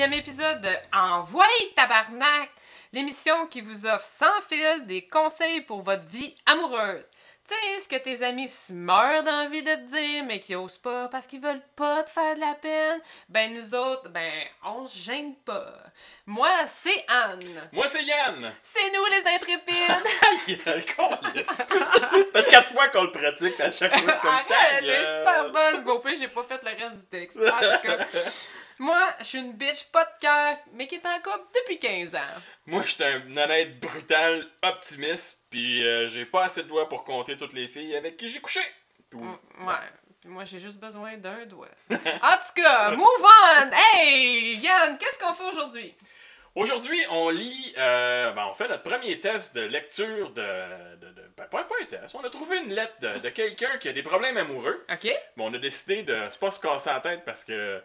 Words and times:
dixième 0.00 0.18
épisode 0.18 0.62
de 0.62 0.96
Envoie 0.96 1.44
tabarnak, 1.76 2.48
l'émission 2.90 3.46
qui 3.48 3.60
vous 3.60 3.84
offre 3.84 4.02
sans 4.02 4.40
fil 4.48 4.86
des 4.86 5.06
conseils 5.06 5.60
pour 5.60 5.82
votre 5.82 6.06
vie 6.06 6.34
amoureuse. 6.46 7.10
Tu 7.46 7.52
sais, 7.54 7.80
ce 7.80 7.86
que 7.86 8.02
tes 8.02 8.22
amis 8.22 8.48
se 8.48 8.72
meurent 8.72 9.24
d'envie 9.24 9.62
de 9.62 9.74
te 9.74 9.86
dire, 9.88 10.24
mais 10.24 10.40
qui 10.40 10.54
osent 10.54 10.78
pas 10.78 11.08
parce 11.08 11.26
qu'ils 11.26 11.42
veulent 11.42 11.60
pas 11.76 12.02
te 12.02 12.10
faire 12.12 12.34
de 12.34 12.40
la 12.40 12.54
peine. 12.54 13.00
Ben, 13.28 13.52
nous 13.52 13.74
autres, 13.74 14.08
ben, 14.08 14.32
on 14.64 14.86
se 14.86 14.96
gêne 14.96 15.34
pas. 15.34 15.70
Moi, 16.32 16.64
c'est 16.66 17.04
Anne. 17.08 17.68
Moi, 17.72 17.88
c'est 17.88 18.04
Yann! 18.04 18.52
C'est 18.62 18.88
nous, 18.92 19.04
les 19.06 19.26
intrépides. 19.34 19.74
Aïe, 20.46 20.60
le. 20.64 21.42
Ça 21.42 22.42
fait 22.44 22.50
quatre 22.50 22.68
fois 22.72 22.86
qu'on 22.90 23.02
le 23.02 23.10
pratique, 23.10 23.58
à 23.60 23.72
chaque 23.72 23.98
fois, 23.98 24.12
c'est 24.14 24.20
comme 24.20 24.30
Arrête, 24.30 24.84
super 25.18 25.50
bonne. 25.50 26.00
Play, 26.02 26.14
j'ai 26.16 26.28
pas 26.28 26.44
fait 26.44 26.60
le 26.62 26.70
reste 26.84 27.00
du 27.10 27.18
texte. 27.18 27.36
En 27.36 27.42
tout 27.58 27.82
cas, 27.88 28.06
moi, 28.78 29.00
je 29.18 29.24
suis 29.24 29.38
une 29.38 29.54
bitch 29.54 29.86
pas 29.90 30.04
de 30.04 30.10
cœur, 30.20 30.56
mais 30.72 30.86
qui 30.86 30.94
est 30.94 31.04
en 31.06 31.16
couple 31.20 31.46
depuis 31.52 31.80
15 31.80 32.14
ans. 32.14 32.18
Moi, 32.64 32.84
je 32.84 32.90
suis 32.94 33.02
un 33.04 33.22
honnête, 33.36 33.80
brutal, 33.80 34.46
optimiste, 34.62 35.46
puis 35.50 35.84
euh, 35.84 36.08
j'ai 36.08 36.26
pas 36.26 36.44
assez 36.44 36.62
de 36.62 36.68
doigts 36.68 36.88
pour 36.88 37.02
compter 37.02 37.36
toutes 37.36 37.54
les 37.54 37.66
filles 37.66 37.96
avec 37.96 38.16
qui 38.16 38.28
j'ai 38.28 38.40
couché. 38.40 38.60
Puis- 39.10 39.18
Mm, 39.18 39.66
Ouais. 39.66 39.74
Puis 40.20 40.28
moi, 40.30 40.44
j'ai 40.44 40.60
juste 40.60 40.76
besoin 40.78 41.16
d'un 41.16 41.44
doigt. 41.46 41.66
en 41.90 41.96
tout 41.96 42.54
cas, 42.62 42.90
move 42.92 43.06
on! 43.24 43.70
Hey, 43.72 44.56
Yann, 44.58 44.96
qu'est-ce 44.98 45.18
qu'on 45.18 45.32
fait 45.34 45.44
aujourd'hui? 45.50 45.94
Aujourd'hui, 46.56 46.98
on 47.10 47.28
lit, 47.30 47.74
euh, 47.78 48.32
ben, 48.32 48.46
on 48.50 48.54
fait 48.54 48.68
notre 48.68 48.82
premier 48.82 49.18
test 49.20 49.54
de 49.54 49.60
lecture 49.62 50.30
de. 50.30 50.42
de, 50.96 51.10
de- 51.12 51.30
ben, 51.36 51.44
pas, 51.44 51.62
pas 51.64 51.74
un 51.80 51.84
test, 51.84 52.14
on 52.16 52.24
a 52.24 52.30
trouvé 52.30 52.58
une 52.58 52.72
lettre 52.74 52.94
de, 53.00 53.18
de 53.20 53.28
quelqu'un 53.28 53.78
qui 53.78 53.88
a 53.88 53.92
des 53.92 54.02
problèmes 54.02 54.36
amoureux. 54.36 54.84
OK? 54.90 55.04
Mais 55.04 55.44
on 55.44 55.54
a 55.54 55.58
décidé 55.58 56.02
de 56.02 56.16
se 56.30 56.38
pas 56.38 56.50
se 56.50 56.58
casser 56.60 56.90
la 56.90 57.00
tête 57.00 57.24
parce 57.24 57.44
que. 57.44 57.80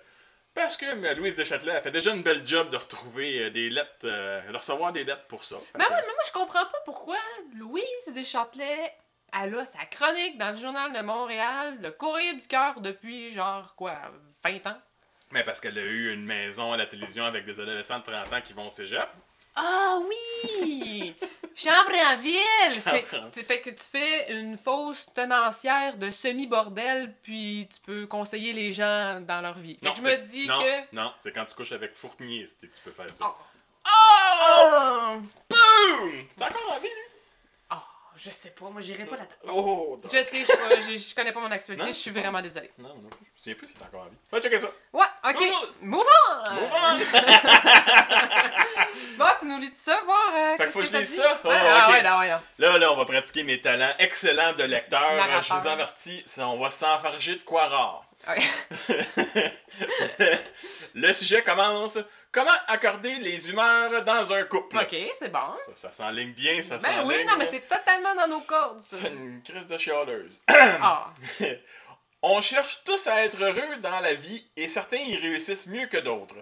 Parce 0.56 0.78
que 0.78 0.86
euh, 0.86 1.14
Louise 1.16 1.36
Deschâtelet 1.36 1.73
a 1.73 1.81
fait 1.81 1.92
déjà 1.92 2.12
une 2.14 2.23
belle 2.23 2.48
job 2.48 2.70
de 2.70 2.78
retrouver 2.78 3.39
euh, 3.44 3.50
des 3.52 3.70
lettres, 3.70 3.92
euh, 4.06 4.42
de 4.50 4.56
recevoir 4.56 4.94
des 4.94 5.04
lettres 5.04 5.26
pour 5.28 5.44
ça. 5.44 5.58
Ben 5.73 5.84
que- 5.84 5.92
ouais, 5.92 6.00
mais 6.02 6.14
moi, 6.14 6.23
je 6.26 6.32
comprends 6.32 6.66
pas 6.66 6.82
pourquoi 6.86 7.17
Louise 7.56 8.14
Deschâtelet, 8.16 8.94
elle 9.38 9.54
a 9.59 9.66
sa 9.66 9.84
chronique 9.86 10.38
dans 10.38 10.52
le 10.52 10.58
Journal 10.58 10.94
de 10.94 11.02
Montréal, 11.02 11.78
le 11.82 11.92
Courrier 11.92 12.34
du 12.36 12.48
Cœur, 12.48 12.80
depuis 12.80 13.32
genre, 13.32 13.76
quoi, 13.76 13.98
20 14.45 14.66
ans? 14.67 14.78
Mais 15.31 15.44
parce 15.44 15.59
qu'elle 15.59 15.78
a 15.78 15.81
eu 15.81 16.14
une 16.14 16.26
maison 16.26 16.72
à 16.72 16.78
la 16.78 16.86
télévision 16.86 17.26
avec 17.26 17.45
des 17.45 17.59
adolescents 17.59 18.00
de 18.00 18.04
30 18.04 18.34
ans 18.34 18.42
qui 18.42 18.54
vont 18.54 18.68
au 18.68 18.70
cégep. 18.70 19.09
Ah 19.56 20.00
oui! 20.08 21.16
Chambre 21.56 21.95
en 22.12 22.17
ville! 22.17 22.42
C'est 22.70 23.44
fait 23.44 23.62
que 23.62 23.70
tu 23.70 23.84
fais 23.84 24.34
une 24.34 24.58
fausse 24.58 25.08
tenancière 25.14 25.95
de 25.95 26.12
semi-bordel, 26.12 27.16
puis 27.23 27.70
tu 27.73 27.80
peux 27.80 28.06
conseiller 28.06 28.52
les 28.52 28.73
gens 28.73 29.22
dans 29.22 29.40
leur 29.42 29.58
vie. 29.58 29.78
Fait 29.82 29.92
que 29.92 29.98
je 29.98 30.02
me 30.02 30.17
dis 30.17 30.48
non, 30.48 30.59
que. 30.59 30.95
Non, 30.95 31.14
c'est 31.22 31.32
quand 31.32 31.45
tu 31.45 31.56
couches 31.56 31.72
avec 31.72 31.95
Fournier 31.95 32.45
que 32.45 32.66
tu 32.66 32.82
peux 32.84 32.92
faire 32.92 33.10
ça. 33.10 33.34
Oh. 33.88 35.22
Oh! 35.54 36.10
T'es 36.36 36.44
encore 36.44 36.73
en 36.73 36.80
vie, 36.80 36.88
lui? 36.88 37.05
Oh, 38.16 38.17
je 38.17 38.30
sais 38.30 38.52
pas, 38.52 38.69
moi 38.69 38.80
j'irai 38.80 39.03
pas 39.05 39.17
là-dedans. 39.17 39.35
Oh! 39.53 39.99
Je 40.05 40.09
sais, 40.23 40.45
je, 40.45 40.47
pas- 40.47 40.80
je, 40.89 40.95
je 40.97 41.13
connais 41.16 41.33
pas 41.33 41.41
mon 41.41 41.52
actualité, 41.52 41.83
Non, 41.83 41.91
je 41.91 41.97
suis 41.97 42.11
vraiment 42.11 42.41
désolée. 42.41 42.71
Non, 42.77 42.88
non, 42.89 42.95
je 43.11 43.16
me 43.17 43.25
souviens 43.35 43.55
plus 43.55 43.67
si 43.67 43.73
t'es 43.73 43.83
encore 43.83 44.03
en 44.03 44.05
vie. 44.05 44.16
Va 44.31 44.39
checker 44.39 44.58
ça. 44.58 44.69
Ouais, 44.94 45.05
ok. 45.25 45.41
Move 45.81 46.05
on! 46.30 46.53
Move 46.53 46.71
on! 46.71 46.99
Bon, 49.17 49.25
tu 49.39 49.45
nous 49.47 49.59
lis 49.59 49.69
tout 49.69 49.75
ça, 49.75 49.99
voir. 50.05 50.31
euh, 50.36 50.52
Fait 50.52 50.58
que 50.58 50.63
qu'est-ce 50.63 50.71
faut 50.71 50.80
que 50.80 50.86
je 50.86 50.97
lise 50.97 51.16
ça? 51.16 51.39
Oh, 51.43 51.47
Ouais, 51.47 51.55
ah 51.59 51.86
ok. 51.88 51.93
ouais, 51.93 52.02
là, 52.02 52.19
ouais, 52.19 52.27
là. 52.27 52.41
Là, 52.59 52.77
là, 52.77 52.91
on 52.91 52.95
va 52.97 53.05
pratiquer 53.05 53.43
mes 53.43 53.61
talents 53.61 53.93
excellents 53.99 54.53
de 54.53 54.63
lecteur. 54.63 55.02
Je 55.41 55.53
vous 55.53 55.67
avertis, 55.67 56.23
on 56.39 56.58
va 56.58 56.69
s'enfarger 56.69 57.36
de 57.36 57.43
quoi 57.43 57.67
rare. 57.67 58.05
Ouais. 58.27 58.39
Le 60.95 61.14
sujet 61.14 61.43
commence. 61.43 61.98
Comment 62.36 62.52
accorder 62.68 63.16
les 63.20 63.50
humeurs 63.50 64.04
dans 64.04 64.34
un 64.34 64.44
couple? 64.44 64.78
Ok, 64.78 64.94
c'est 65.14 65.32
bon. 65.32 65.40
Ça, 65.68 65.72
ça 65.73 65.92
s'enligne 65.94 66.34
bien, 66.34 66.62
ça 66.62 66.80
Ben 66.80 67.06
oui, 67.06 67.14
s'enligne. 67.14 67.28
non, 67.30 67.36
mais 67.40 67.46
c'est 67.46 67.66
totalement 67.66 68.14
dans 68.14 68.28
nos 68.28 68.42
cordes. 68.42 68.82
C'est 68.82 69.08
une 69.08 69.42
crise 69.42 69.68
de 69.68 69.78
chialeuse. 69.78 70.44
Ah, 70.50 71.14
On 72.22 72.42
cherche 72.42 72.84
tous 72.84 73.08
à 73.08 73.23
être 73.23 73.42
heureux 73.42 73.78
dans 73.78 74.02
la 74.02 74.16
vie 74.16 74.46
et 74.58 74.68
certains 74.68 74.98
y 74.98 75.16
réussissent 75.16 75.68
mieux 75.68 75.86
que 75.86 75.96
d'autres. 75.96 76.36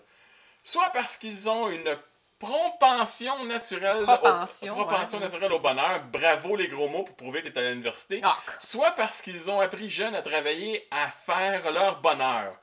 Soit 0.64 0.90
parce 0.94 1.16
qu'ils 1.18 1.48
ont 1.48 1.70
une 1.70 1.96
propension 2.40 3.46
naturelle, 3.46 4.02
Propension, 4.02 4.74
au, 4.74 4.86
propension 4.86 5.20
ouais. 5.20 5.26
naturelle 5.26 5.54
au 5.54 5.60
bonheur, 5.60 6.02
bravo 6.06 6.56
les 6.56 6.70
gros 6.70 6.90
mots 6.90 7.04
pour 7.04 7.16
prouver 7.16 7.44
que 7.44 7.50
tu 7.50 7.60
es 7.60 7.68
à 7.68 7.70
l'université, 7.70 8.20
ah. 8.24 8.36
soit 8.58 8.92
parce 8.92 9.22
qu'ils 9.22 9.52
ont 9.52 9.60
appris 9.60 9.92
jeunes 9.92 10.16
à 10.16 10.24
travailler 10.24 10.88
à 10.90 11.10
faire 11.10 11.72
leur 11.72 12.02
bonheur. 12.02 12.60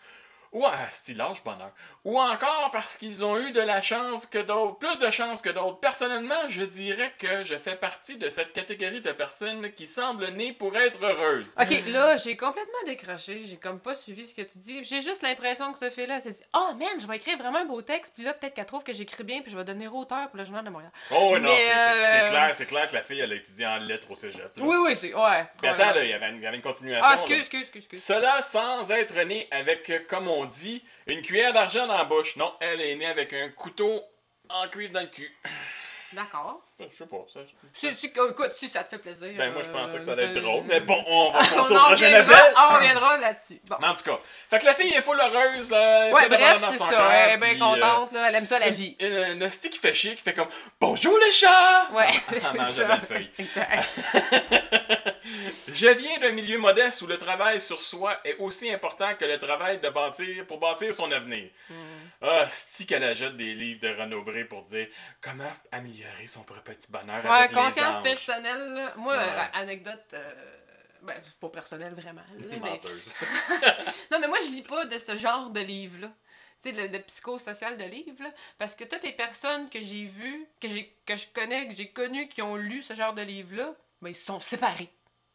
Ou 0.52 0.66
à 0.66 0.90
stylage 0.90 1.44
bonheur. 1.44 1.70
Ou 2.04 2.18
encore 2.20 2.70
parce 2.72 2.96
qu'ils 2.96 3.24
ont 3.24 3.38
eu 3.38 3.52
de 3.52 3.60
la 3.60 3.80
chance 3.80 4.26
que 4.26 4.38
d'autres, 4.38 4.78
plus 4.78 4.98
de 4.98 5.08
chance 5.10 5.42
que 5.42 5.50
d'autres. 5.50 5.78
Personnellement, 5.78 6.48
je 6.48 6.62
dirais 6.64 7.12
que 7.18 7.44
je 7.44 7.56
fais 7.56 7.76
partie 7.76 8.18
de 8.18 8.28
cette 8.28 8.52
catégorie 8.52 9.00
de 9.00 9.12
personnes 9.12 9.70
qui 9.72 9.86
semblent 9.86 10.26
nées 10.30 10.52
pour 10.52 10.76
être 10.76 11.00
heureuses. 11.04 11.54
Ok, 11.60 11.68
là, 11.88 12.16
j'ai 12.16 12.36
complètement 12.36 12.82
décroché. 12.84 13.42
J'ai 13.44 13.58
comme 13.58 13.78
pas 13.78 13.94
suivi 13.94 14.26
ce 14.26 14.34
que 14.34 14.42
tu 14.42 14.58
dis. 14.58 14.82
J'ai 14.82 15.00
juste 15.02 15.22
l'impression 15.22 15.72
que 15.72 15.78
ce 15.78 15.88
fait-là, 15.88 16.18
c'est 16.18 16.32
dit 16.32 16.42
Oh 16.54 16.70
man, 16.76 16.88
je 17.00 17.06
vais 17.06 17.16
écrire 17.16 17.38
vraiment 17.38 17.58
un 17.58 17.64
beau 17.66 17.82
texte, 17.82 18.14
puis 18.16 18.24
là, 18.24 18.34
peut-être 18.34 18.54
qu'elle 18.54 18.66
trouve 18.66 18.82
que 18.82 18.92
j'écris 18.92 19.22
bien, 19.22 19.42
puis 19.42 19.52
je 19.52 19.56
vais 19.56 19.64
devenir 19.64 19.94
auteur 19.94 20.28
pour 20.30 20.36
le 20.38 20.44
Journal 20.44 20.64
de 20.64 20.70
Montréal. 20.70 20.90
Oh 21.12 21.30
oui, 21.34 21.40
non, 21.40 21.48
Mais, 21.48 21.60
c'est- 21.60 22.22
euh, 22.24 22.28
clair, 22.28 22.54
c'est 22.54 22.66
clair 22.66 22.88
que 22.90 22.94
la 22.94 23.02
fille, 23.02 23.20
elle 23.20 23.32
a 23.32 23.36
étudié 23.36 23.66
en 23.66 23.76
lettres 23.76 24.10
au 24.10 24.16
cégep. 24.16 24.56
là. 24.56 24.64
Oui, 24.64 24.76
oui, 24.84 24.96
c'est. 24.96 25.14
Ouais. 25.14 25.46
Mais 25.62 25.68
attends, 25.68 25.94
là, 25.94 26.02
il 26.02 26.10
y 26.10 26.12
avait 26.12 26.30
une, 26.30 26.36
il 26.38 26.42
y 26.42 26.46
avait 26.46 26.56
une 26.56 26.62
continuation. 26.62 27.04
Ah, 27.06 27.14
là. 27.14 27.20
excuse, 27.20 27.38
excuse, 27.40 27.66
excuse. 27.76 28.02
Cela 28.02 28.42
sans 28.42 28.90
être 28.90 29.16
né 29.24 29.46
avec, 29.52 29.88
euh, 29.90 30.00
comme 30.08 30.26
on 30.28 30.39
dit, 30.46 30.84
une 31.06 31.22
cuillère 31.22 31.52
d'argent 31.52 31.86
dans 31.86 31.96
la 31.96 32.04
bouche. 32.04 32.36
Non, 32.36 32.52
elle 32.60 32.80
est 32.80 32.94
née 32.96 33.06
avec 33.06 33.32
un 33.32 33.48
couteau 33.50 34.02
en 34.48 34.68
cuivre 34.68 34.92
dans 34.92 35.00
le 35.00 35.06
cul. 35.06 35.34
D'accord. 36.12 36.60
Je 36.80 36.86
sais 36.96 37.06
pas, 37.06 37.24
ça. 37.32 37.38
Si, 37.72 37.94
si- 37.94 38.06
écoute, 38.06 38.52
si 38.52 38.68
ça 38.68 38.82
te 38.82 38.90
fait 38.90 38.98
plaisir. 38.98 39.30
Ben, 39.36 39.52
moi, 39.52 39.62
je 39.62 39.70
pensais 39.70 39.94
que 39.96 40.00
ça 40.02 40.10
euh, 40.10 40.14
allait 40.14 40.24
être 40.24 40.32
de- 40.34 40.40
drôle. 40.40 40.64
Mais 40.66 40.80
bon, 40.80 41.00
on 41.06 41.30
va 41.30 41.38
on 41.52 41.56
passer 41.58 41.72
au 41.72 41.76
en 41.76 41.80
prochain 41.84 42.06
reviendra, 42.06 42.34
appel. 42.36 42.54
on 42.56 42.74
reviendra 42.74 43.16
là-dessus. 43.18 43.60
Bon. 43.68 43.76
Mais 43.80 43.86
en 43.86 43.94
tout 43.94 44.02
cas, 44.02 44.18
fait 44.50 44.58
que 44.58 44.64
la 44.64 44.74
fille 44.74 44.92
est 44.92 45.02
full 45.02 45.20
heureuse. 45.20 45.70
Là, 45.70 46.06
elle 46.08 46.14
Ouais, 46.14 46.24
est 46.24 46.28
bref, 46.28 46.60
dans 46.60 46.72
c'est 46.72 46.78
son 46.78 46.90
ça. 46.90 47.12
Elle 47.14 47.34
est 47.34 47.36
bien 47.38 47.50
puis, 47.50 47.58
contente, 47.60 48.10
là. 48.12 48.28
Elle 48.28 48.34
aime 48.34 48.44
ça, 48.44 48.58
la 48.58 48.70
vie. 48.70 48.96
euh, 49.02 49.34
une 49.34 49.44
hostie 49.44 49.70
qui 49.70 49.78
fait 49.78 49.94
chier, 49.94 50.16
qui 50.16 50.22
fait 50.24 50.34
comme 50.34 50.48
Bonjour 50.80 51.16
les 51.26 51.30
chats! 51.32 51.88
Ouais. 51.92 52.10
En 52.44 52.54
mangeant 52.56 52.72
c'est 52.74 52.80
ça. 52.82 52.88
la 52.88 53.00
feuille. 53.00 53.30
Exact. 53.38 53.88
Je 55.72 55.88
viens 55.88 56.18
d'un 56.18 56.32
milieu 56.32 56.58
modeste 56.58 57.02
où 57.02 57.06
le 57.06 57.18
travail 57.18 57.60
sur 57.60 57.82
soi 57.82 58.18
est 58.24 58.36
aussi 58.38 58.70
important 58.70 59.14
que 59.16 59.24
le 59.24 59.38
travail 59.38 59.80
de 59.80 59.88
bâtir 59.88 60.46
pour 60.46 60.58
bâtir 60.58 60.92
son 60.94 61.10
avenir. 61.12 61.50
Hmm. 61.68 61.74
Ah, 62.22 62.46
si 62.50 62.86
qu'elle 62.86 63.04
achète 63.04 63.36
des 63.36 63.54
livres 63.54 63.80
de 63.80 63.88
Renaud 63.88 64.24
pour 64.48 64.62
dire 64.64 64.88
comment 65.20 65.52
améliorer 65.72 66.26
son 66.26 66.42
propre 66.42 66.62
petit 66.62 66.90
bonheur 66.90 67.24
Ouais, 67.24 67.30
avec 67.30 67.50
les 67.52 67.56
conscience 67.56 67.96
anges. 67.96 68.02
personnelle, 68.02 68.74
là. 68.74 68.92
Moi, 68.96 69.16
Ouais. 69.16 69.22
euh, 69.22 69.44
anecdote. 69.60 70.04
euh, 70.14 70.32
Ben, 71.02 71.14
pas 71.40 71.48
personnel 71.48 71.94
vraiment. 71.94 72.20
là, 72.38 72.56
mais-. 72.62 72.80
Non, 74.10 74.18
mais 74.20 74.28
moi, 74.28 74.38
je 74.44 74.50
lis 74.50 74.62
pas 74.62 74.84
de 74.84 74.98
ce 74.98 75.16
genre 75.16 75.48
de 75.50 75.60
livre-là. 75.60 76.10
Tu 76.62 76.68
sais, 76.68 76.76
le, 76.76 76.88
le 76.88 77.02
psychosocial 77.04 77.78
de 77.78 77.84
livre, 77.84 78.22
là. 78.22 78.30
Parce 78.58 78.74
que 78.74 78.84
toutes 78.84 79.02
les 79.02 79.12
personnes 79.12 79.70
que 79.70 79.80
j'ai 79.80 80.04
vues, 80.04 80.46
que, 80.60 80.68
j'ai, 80.68 80.94
que 81.06 81.16
je 81.16 81.26
connais, 81.32 81.66
que 81.68 81.74
j'ai 81.74 81.88
connues, 81.90 82.28
qui 82.28 82.42
ont 82.42 82.56
lu 82.56 82.82
ce 82.82 82.92
genre 82.94 83.14
de 83.14 83.22
livre-là, 83.22 83.72
ben, 84.02 84.10
ils 84.10 84.14
sont 84.14 84.40
séparés. 84.40 84.90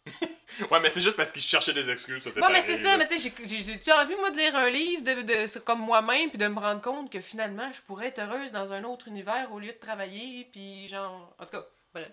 ouais, 0.71 0.79
mais 0.81 0.89
c'est 0.89 1.01
juste 1.01 1.15
parce 1.15 1.31
qu'il 1.31 1.41
cherchait 1.41 1.73
des 1.73 1.89
excuses, 1.89 2.23
ça 2.23 2.31
c'est 2.31 2.39
Bon, 2.39 2.49
mais 2.51 2.61
c'est 2.61 2.83
ça, 2.83 2.97
mais 2.97 3.07
tu 3.07 3.17
sais, 3.17 3.31
j'ai- 3.45 3.91
envie, 3.93 4.15
moi, 4.15 4.29
de 4.31 4.37
lire 4.37 4.55
un 4.55 4.69
livre 4.69 5.01
de, 5.03 5.59
comme 5.59 5.79
moi-même, 5.79 6.29
puis 6.29 6.37
de 6.37 6.47
me 6.47 6.59
rendre 6.59 6.81
compte 6.81 7.11
que 7.11 7.21
finalement, 7.21 7.71
je 7.71 7.81
pourrais 7.81 8.07
être 8.07 8.19
heureuse 8.19 8.51
dans 8.51 8.71
un 8.71 8.83
autre 8.83 9.07
univers 9.07 9.51
au 9.51 9.59
lieu 9.59 9.71
de 9.71 9.79
travailler, 9.79 10.47
puis 10.51 10.87
genre. 10.87 11.33
En 11.39 11.45
tout 11.45 11.51
cas, 11.51 11.65
bref. 11.93 12.11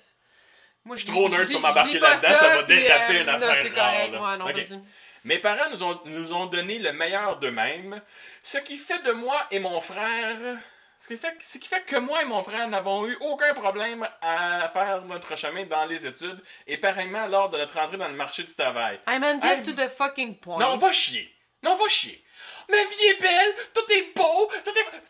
Moi, 0.84 0.96
je 0.96 1.02
suis 1.02 1.10
trop 1.10 1.28
nerd 1.28 1.50
pour 1.50 1.60
m'embarquer 1.60 1.98
là-dedans, 2.00 2.34
ça 2.34 2.56
va 2.56 2.62
déraper 2.64 3.20
une 3.20 3.26
non, 3.26 3.32
affaire 3.34 3.56
c'est 3.62 3.70
correct, 3.70 4.12
ouais, 4.12 4.76
non. 4.76 4.82
Mes 5.24 5.38
parents 5.38 5.70
nous 5.70 5.82
ont, 5.84 6.00
nous 6.06 6.32
ont 6.32 6.46
donné 6.46 6.80
le 6.80 6.92
meilleur 6.92 7.38
d'eux-mêmes, 7.38 8.00
ce 8.42 8.58
qui 8.58 8.76
fait 8.76 9.00
de 9.04 9.12
moi 9.12 9.46
et 9.52 9.60
mon 9.60 9.80
frère. 9.80 10.58
Ce 11.02 11.08
qui, 11.08 11.16
fait, 11.16 11.34
ce 11.40 11.58
qui 11.58 11.66
fait 11.66 11.84
que 11.84 11.96
moi 11.96 12.22
et 12.22 12.26
mon 12.26 12.44
frère 12.44 12.68
n'avons 12.68 13.08
eu 13.08 13.16
aucun 13.22 13.52
problème 13.54 14.08
à 14.20 14.70
faire 14.72 15.02
notre 15.02 15.34
chemin 15.34 15.66
dans 15.66 15.84
les 15.84 16.06
études 16.06 16.40
et 16.68 16.76
pareillement 16.76 17.26
lors 17.26 17.50
de 17.50 17.58
notre 17.58 17.76
entrée 17.80 17.96
dans 17.96 18.06
le 18.06 18.14
marché 18.14 18.44
du 18.44 18.54
travail. 18.54 19.00
I 19.08 19.18
mean, 19.18 19.40
get 19.42 19.48
Hey, 19.48 19.62
to 19.64 19.72
the 19.72 19.88
fucking 19.88 20.36
point. 20.36 20.60
Non, 20.60 20.76
va 20.76 20.92
chier. 20.92 21.28
Non, 21.64 21.74
va 21.74 21.88
chier. 21.88 22.24
Ma 22.68 22.76
vie 22.76 23.04
est 23.06 23.20
belle, 23.20 23.54
tout 23.74 23.92
est 23.92 24.16
beau, 24.16 24.48
tout 24.64 24.70
est. 24.70 25.02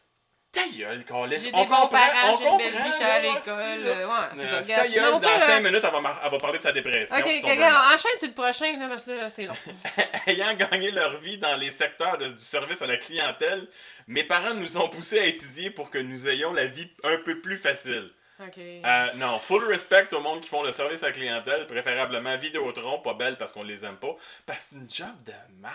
Ta 0.53 0.61
gueule, 0.69 1.03
Carlis. 1.05 1.41
J'ai 1.41 1.51
On 1.55 1.65
comprend, 1.65 1.85
on 1.85 2.37
comprend. 2.37 2.59
j'étais 2.61 3.05
à 3.05 3.21
l'école. 3.21 3.43
euh, 3.49 4.07
Ouais, 4.07 4.15
c'est 4.37 4.43
ça. 4.45 4.51
ta 4.53 4.61
regarde. 4.61 4.89
gueule, 4.93 5.03
Non, 5.05 5.11
dans 5.13 5.21
pas, 5.21 5.41
5 5.41 5.51
euh, 5.53 5.61
minutes, 5.63 5.81
elle 5.83 5.91
va, 5.91 6.01
mar- 6.03 6.21
elle 6.23 6.31
va 6.31 6.39
parler 6.39 6.59
de 6.59 6.63
sa 6.63 6.73
dépression. 6.73 7.17
Ok, 7.17 7.25
ok, 7.43 7.49
enchaîne 7.51 8.19
sur 8.19 8.29
le 8.29 8.35
prochain, 8.35 8.77
là, 8.79 8.89
parce 8.89 9.05
que 9.05 9.13
là, 9.13 9.31
c'est 9.31 9.47
long. 9.47 9.57
Ayant 10.27 10.55
gagné 10.55 10.91
leur 10.91 11.19
vie 11.21 11.39
dans 11.39 11.57
les 11.57 11.71
secteurs 11.71 12.19
de- 12.19 12.29
du 12.29 12.39
service 12.39 12.83
à 12.83 12.87
la 12.87 12.99
clientèle, 12.99 13.67
mes 14.09 14.25
parents 14.25 14.53
nous 14.53 14.77
ont 14.77 14.89
poussés 14.91 15.21
à 15.21 15.25
étudier 15.25 15.71
pour 15.71 15.91
que 15.91 15.97
nous 15.99 16.29
ayons 16.29 16.53
la 16.53 16.67
vie 16.67 16.91
un 17.03 17.17
peu 17.25 17.41
plus 17.41 17.57
facile. 17.57 18.11
Ok. 18.39 18.59
Euh, 18.59 19.07
non, 19.15 19.39
full 19.39 19.65
respect 19.65 20.13
au 20.13 20.21
monde 20.21 20.43
qui 20.43 20.51
font 20.51 20.63
le 20.65 20.73
service 20.73 21.03
à 21.03 21.07
la 21.07 21.13
clientèle, 21.13 21.67
préférablement 21.67 22.37
Vidéotron, 22.37 22.99
pas 22.99 23.15
belle 23.15 23.37
parce 23.39 23.53
qu'on 23.55 23.63
les 23.63 23.87
aime 23.87 23.97
pas, 23.97 24.17
parce 24.45 24.59
que 24.59 24.65
c'est 24.65 24.77
une 24.77 24.91
job 24.91 25.17
de 25.25 25.33
merde. 25.63 25.73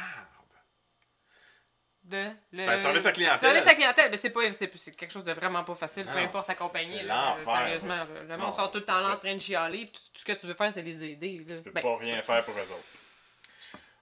De 2.08 2.26
le 2.54 2.66
Ben, 2.66 2.78
service 2.80 3.06
à 3.06 3.12
clientèle. 3.12 3.40
Service 3.40 3.68
à 3.68 3.76
clientèle, 3.76 4.10
mais 4.12 4.18
c'est 4.18 4.30
pas 4.30 4.40
c'est 4.52 4.96
quelque 4.96 5.12
chose 5.12 5.24
de 5.24 5.32
vraiment 5.34 5.64
pas 5.64 5.76
facile, 5.76 6.06
peu 6.06 6.18
Non, 6.18 6.26
importe 6.26 6.48
la 6.48 6.56
compagnie. 6.56 7.04
là, 7.04 7.36
sérieusement, 7.44 7.96
là. 7.96 8.08
le 8.30 8.38
monde 8.38 8.54
sort 8.56 8.72
tout 8.72 8.80
le 8.80 8.86
temps 8.86 9.00
là 9.00 9.10
en 9.10 9.18
train 9.18 9.34
de 9.36 9.40
chialer, 9.42 9.86
puis 9.86 9.92
tout, 9.94 10.00
tout 10.14 10.20
ce 10.22 10.26
que 10.26 10.32
tu 10.34 10.48
veux 10.48 10.54
faire, 10.54 10.72
c'est 10.74 10.82
les 10.82 11.04
aider. 11.04 11.44
là. 11.48 11.56
Tu 11.58 11.62
peux 11.64 11.72
Ben, 11.72 11.82
pas 11.82 11.96
rien 11.98 12.22
faire 12.22 12.44
pour 12.46 12.56
eux 12.56 12.62
autres. 12.62 12.88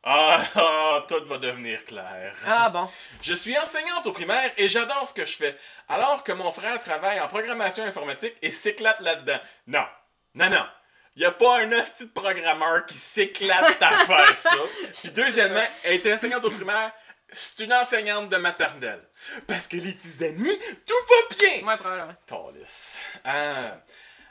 Ah, 0.07 0.39
ah, 0.55 1.03
tout 1.07 1.25
va 1.25 1.37
devenir 1.39 1.83
clair. 1.85 2.33
ah 2.47 2.69
bon. 2.69 2.87
Je 3.23 3.33
suis 3.33 3.57
enseignante 3.57 4.05
au 4.05 4.11
primaire 4.11 4.51
et 4.57 4.67
j'adore 4.69 5.07
ce 5.07 5.13
que 5.15 5.25
je 5.25 5.35
fais. 5.35 5.57
Alors 5.89 6.23
que 6.23 6.31
mon 6.31 6.51
frère 6.51 6.79
travaille 6.79 7.19
en 7.19 7.27
programmation 7.27 7.83
informatique 7.85 8.35
et 8.43 8.51
s'éclate 8.51 8.99
là-dedans. 8.99 9.39
Non, 9.65 9.85
non, 10.35 10.49
non. 10.51 10.65
Il 11.15 11.21
n'y 11.21 11.25
a 11.25 11.31
pas 11.31 11.59
un 11.61 11.71
hostie 11.71 12.05
de 12.05 12.11
programmeur 12.11 12.85
qui 12.85 12.93
s'éclate 12.95 13.81
à 13.81 13.97
faire 14.05 14.37
ça. 14.37 14.49
Puis 15.01 15.09
deuxièmement, 15.11 15.65
elle 15.85 15.93
est 15.93 16.13
enseignante 16.13 16.45
au 16.45 16.51
primaire, 16.51 16.91
c'est 17.31 17.63
une 17.63 17.73
enseignante 17.73 18.29
de 18.29 18.37
maternelle. 18.37 19.03
Parce 19.47 19.67
que 19.67 19.77
les 19.77 19.93
petits 19.93 20.23
amis, 20.25 20.59
tout 20.85 20.93
va 21.09 21.35
bien. 21.37 21.63
Moi, 21.63 21.77
probablement. 21.77 22.13
Tordis. 22.27 22.97
Ah. 23.23 23.71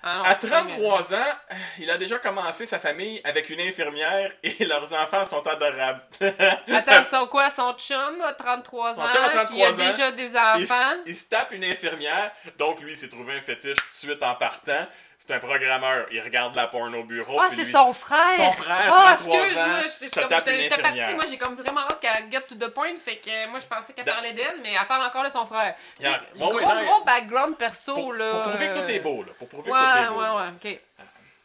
Ah 0.06 0.18
non, 0.18 0.24
À 0.24 0.36
c'est 0.38 0.48
33 0.48 1.14
ans, 1.14 1.34
il 1.78 1.90
a 1.90 1.96
déjà 1.96 2.18
commencé 2.18 2.66
sa 2.66 2.78
famille 2.78 3.22
avec 3.24 3.48
une 3.48 3.60
infirmière 3.62 4.32
et 4.42 4.62
leurs 4.66 4.92
enfants 4.92 5.24
sont 5.24 5.46
adorables. 5.46 6.02
Attends, 6.20 6.98
ils 6.98 7.04
sont 7.06 7.26
quoi? 7.26 7.48
Son 7.48 7.72
chum 7.78 8.20
a 8.20 8.34
33 8.34 8.96
Son 8.96 9.00
ans, 9.00 9.08
chum 9.10 9.24
a 9.24 9.28
puis 9.46 9.56
il 9.56 9.62
a 9.62 9.72
33 9.72 9.72
ans. 9.72 9.76
déjà 9.90 10.12
des 10.12 10.30
il, 10.32 10.36
enfants? 10.36 10.92
se- 11.06 11.10
il 11.10 11.16
se 11.16 11.24
tape 11.30 11.52
une 11.52 11.64
infirmière, 11.64 12.32
donc 12.58 12.80
lui 12.80 12.92
il 12.92 12.98
s'est 12.98 13.08
trouvé 13.08 13.32
un 13.34 13.40
fétiche 13.40 13.76
tout 13.78 14.06
de 14.06 14.12
suite 14.12 14.22
en 14.22 14.34
partant. 14.34 14.86
C'est 15.26 15.32
un 15.32 15.38
programmeur, 15.38 16.06
il 16.12 16.20
regarde 16.20 16.54
la 16.54 16.66
porn 16.66 16.94
au 16.94 17.04
bureau. 17.04 17.38
Ah, 17.40 17.48
c'est 17.48 17.64
son 17.64 17.94
frère! 17.94 18.34
Son 18.36 18.52
frère, 18.52 18.92
Ah, 18.94 19.16
33 19.16 19.36
excuse-moi, 19.84 20.26
j'étais 20.60 20.82
partie. 20.82 21.14
Moi, 21.14 21.24
j'ai 21.30 21.38
comme 21.38 21.54
vraiment 21.54 21.80
hâte 21.80 21.98
qu'elle 22.00 22.30
get 22.30 22.42
to 22.42 22.56
the 22.56 22.68
point, 22.68 22.94
fait 23.02 23.16
que 23.16 23.46
moi, 23.48 23.58
je 23.58 23.64
pensais 23.66 23.94
qu'elle 23.94 24.04
parlait 24.04 24.34
d'elle, 24.34 24.60
mais 24.62 24.74
elle 24.78 24.86
parle 24.86 25.06
encore 25.06 25.24
de 25.24 25.30
son 25.30 25.46
frère. 25.46 25.74
Yeah. 25.98 26.20
Bon, 26.36 26.48
gros, 26.48 26.58
oui, 26.58 26.84
gros 26.84 27.04
background 27.04 27.56
perso, 27.56 27.94
pour, 27.94 28.12
là. 28.12 28.32
pour 28.32 28.42
prouver 28.52 28.68
que 28.68 28.78
tout 28.80 28.90
est 28.90 29.00
beau, 29.00 29.22
là. 29.22 29.32
Pour 29.38 29.48
prouver 29.48 29.70
Ouais, 29.72 29.78
que 29.78 29.84
tout 29.84 29.96
est 29.96 30.08
ouais, 30.08 30.28
beau. 30.28 30.38
ouais, 30.38 30.74
ok. 30.74 30.80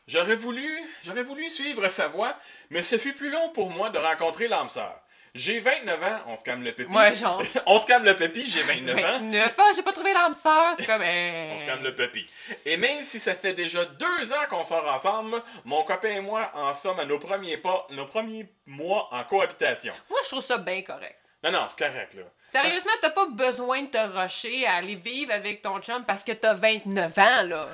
J'aurais 0.10 0.36
voulu, 0.36 0.82
j'aurais 1.06 1.24
voulu 1.24 1.50
suivre 1.50 1.88
sa 1.88 2.10
voie, 2.10 2.36
mais 2.72 2.84
ce 2.84 2.98
fut 2.98 3.14
plus 3.14 3.30
long 3.30 3.50
pour 3.52 3.70
moi 3.70 3.90
de 3.92 3.98
rencontrer 3.98 4.50
l'âme 4.50 4.68
sœur. 4.68 5.00
J'ai 5.36 5.60
29 5.60 6.04
ans, 6.04 6.20
on 6.28 6.36
se 6.36 6.44
calme 6.44 6.64
le 6.64 6.74
pépi. 6.74 6.92
Ouais, 6.92 7.14
genre. 7.16 7.42
on 7.66 7.78
se 7.78 7.86
calme 7.86 8.04
le 8.06 8.16
pépi, 8.16 8.46
j'ai 8.46 8.62
29 8.64 8.98
ans. 8.98 9.02
29 9.20 9.60
ans, 9.60 9.64
j'ai 9.76 9.84
pas 9.84 9.92
trouvé 9.94 10.12
l'âme 10.14 10.34
sœur. 10.34 10.74
C'est 10.80 10.86
comme. 10.86 11.02
euh, 11.02 11.52
On 11.54 11.58
se 11.60 11.66
calme 11.66 11.84
le 11.84 11.96
pépi. 11.96 12.28
Et 12.66 12.78
même 12.78 13.04
si 13.04 13.20
ça 13.20 13.36
fait 13.36 13.54
déjà 13.54 13.86
deux 13.86 14.34
ans 14.34 14.46
qu'on 14.50 14.64
sort 14.64 14.88
ensemble, 14.88 15.42
mon 15.66 15.84
copain 15.84 16.10
et 16.10 16.22
moi 16.22 16.52
en 16.56 16.74
sommes 16.74 17.00
à 17.00 17.06
nos 17.06 17.20
premiers 17.20 17.58
pas, 17.58 17.86
nos 17.92 18.06
premiers 18.06 18.48
mois 18.66 19.08
en 19.12 19.24
cohabitation. 19.24 19.94
Moi, 20.10 20.20
je 20.24 20.30
trouve 20.30 20.42
ça 20.44 20.58
bien 20.58 20.82
correct. 20.82 21.18
Non, 21.44 21.52
non, 21.52 21.68
c'est 21.70 21.80
correct, 21.80 22.16
là. 22.16 22.24
Sérieusement, 22.48 22.92
t'as 23.02 23.12
pas 23.12 23.28
besoin 23.28 23.84
de 23.84 23.88
te 23.88 23.98
rusher 23.98 24.66
à 24.66 24.76
aller 24.76 24.96
vivre 24.96 25.32
avec 25.32 25.62
ton 25.62 25.80
chum 25.80 26.04
parce 26.06 26.24
que 26.24 26.34
t'as 26.34 26.54
29 26.54 27.18
ans, 27.18 27.44
là. 27.44 27.68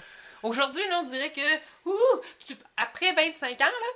Aujourd'hui, 0.43 0.87
là, 0.89 0.99
on 0.99 1.03
dirait 1.09 1.31
que, 1.31 1.41
ouh, 1.89 2.21
tu, 2.45 2.53
après 2.77 3.11
25 3.13 3.59
ans, 3.61 3.65
là, 3.65 3.87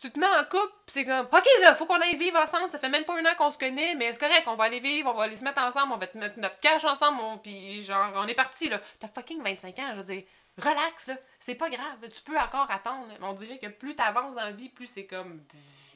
tu 0.00 0.10
te 0.12 0.18
mets 0.18 0.26
en 0.26 0.44
couple, 0.44 0.72
pis 0.86 0.92
c'est 0.94 1.04
comme, 1.04 1.26
OK, 1.26 1.46
là, 1.60 1.74
faut 1.74 1.86
qu'on 1.86 2.00
aille 2.00 2.16
vivre 2.16 2.38
ensemble. 2.38 2.70
Ça 2.70 2.78
fait 2.78 2.88
même 2.88 3.04
pas 3.04 3.14
un 3.18 3.24
an 3.24 3.34
qu'on 3.36 3.50
se 3.50 3.58
connaît, 3.58 3.94
mais 3.96 4.12
c'est 4.12 4.20
correct, 4.20 4.44
on 4.46 4.54
va 4.54 4.64
aller 4.64 4.80
vivre, 4.80 5.10
on 5.10 5.14
va 5.14 5.24
aller 5.24 5.36
se 5.36 5.44
mettre 5.44 5.60
ensemble, 5.60 5.92
on 5.92 5.96
va 5.98 6.06
te 6.06 6.16
mettre 6.16 6.38
notre 6.38 6.58
cash 6.60 6.84
ensemble, 6.84 7.20
on- 7.20 7.38
puis 7.38 7.82
genre, 7.82 8.12
on 8.14 8.26
est 8.28 8.34
parti, 8.34 8.68
là. 8.68 8.80
T'as 9.00 9.08
fucking 9.08 9.42
25 9.42 9.78
ans, 9.80 9.90
je 9.92 9.96
veux 9.96 10.04
dire, 10.14 10.22
relax, 10.56 11.08
là. 11.08 11.14
C'est 11.40 11.54
pas 11.54 11.70
grave, 11.70 11.96
tu 12.12 12.20
peux 12.22 12.36
encore 12.38 12.70
attendre. 12.70 13.06
Mais 13.08 13.16
on 13.26 13.32
dirait 13.32 13.58
que 13.58 13.68
plus 13.68 13.94
t'avances 13.94 14.34
dans 14.34 14.44
la 14.44 14.50
vie, 14.50 14.68
plus 14.68 14.86
c'est 14.86 15.04
comme, 15.06 15.40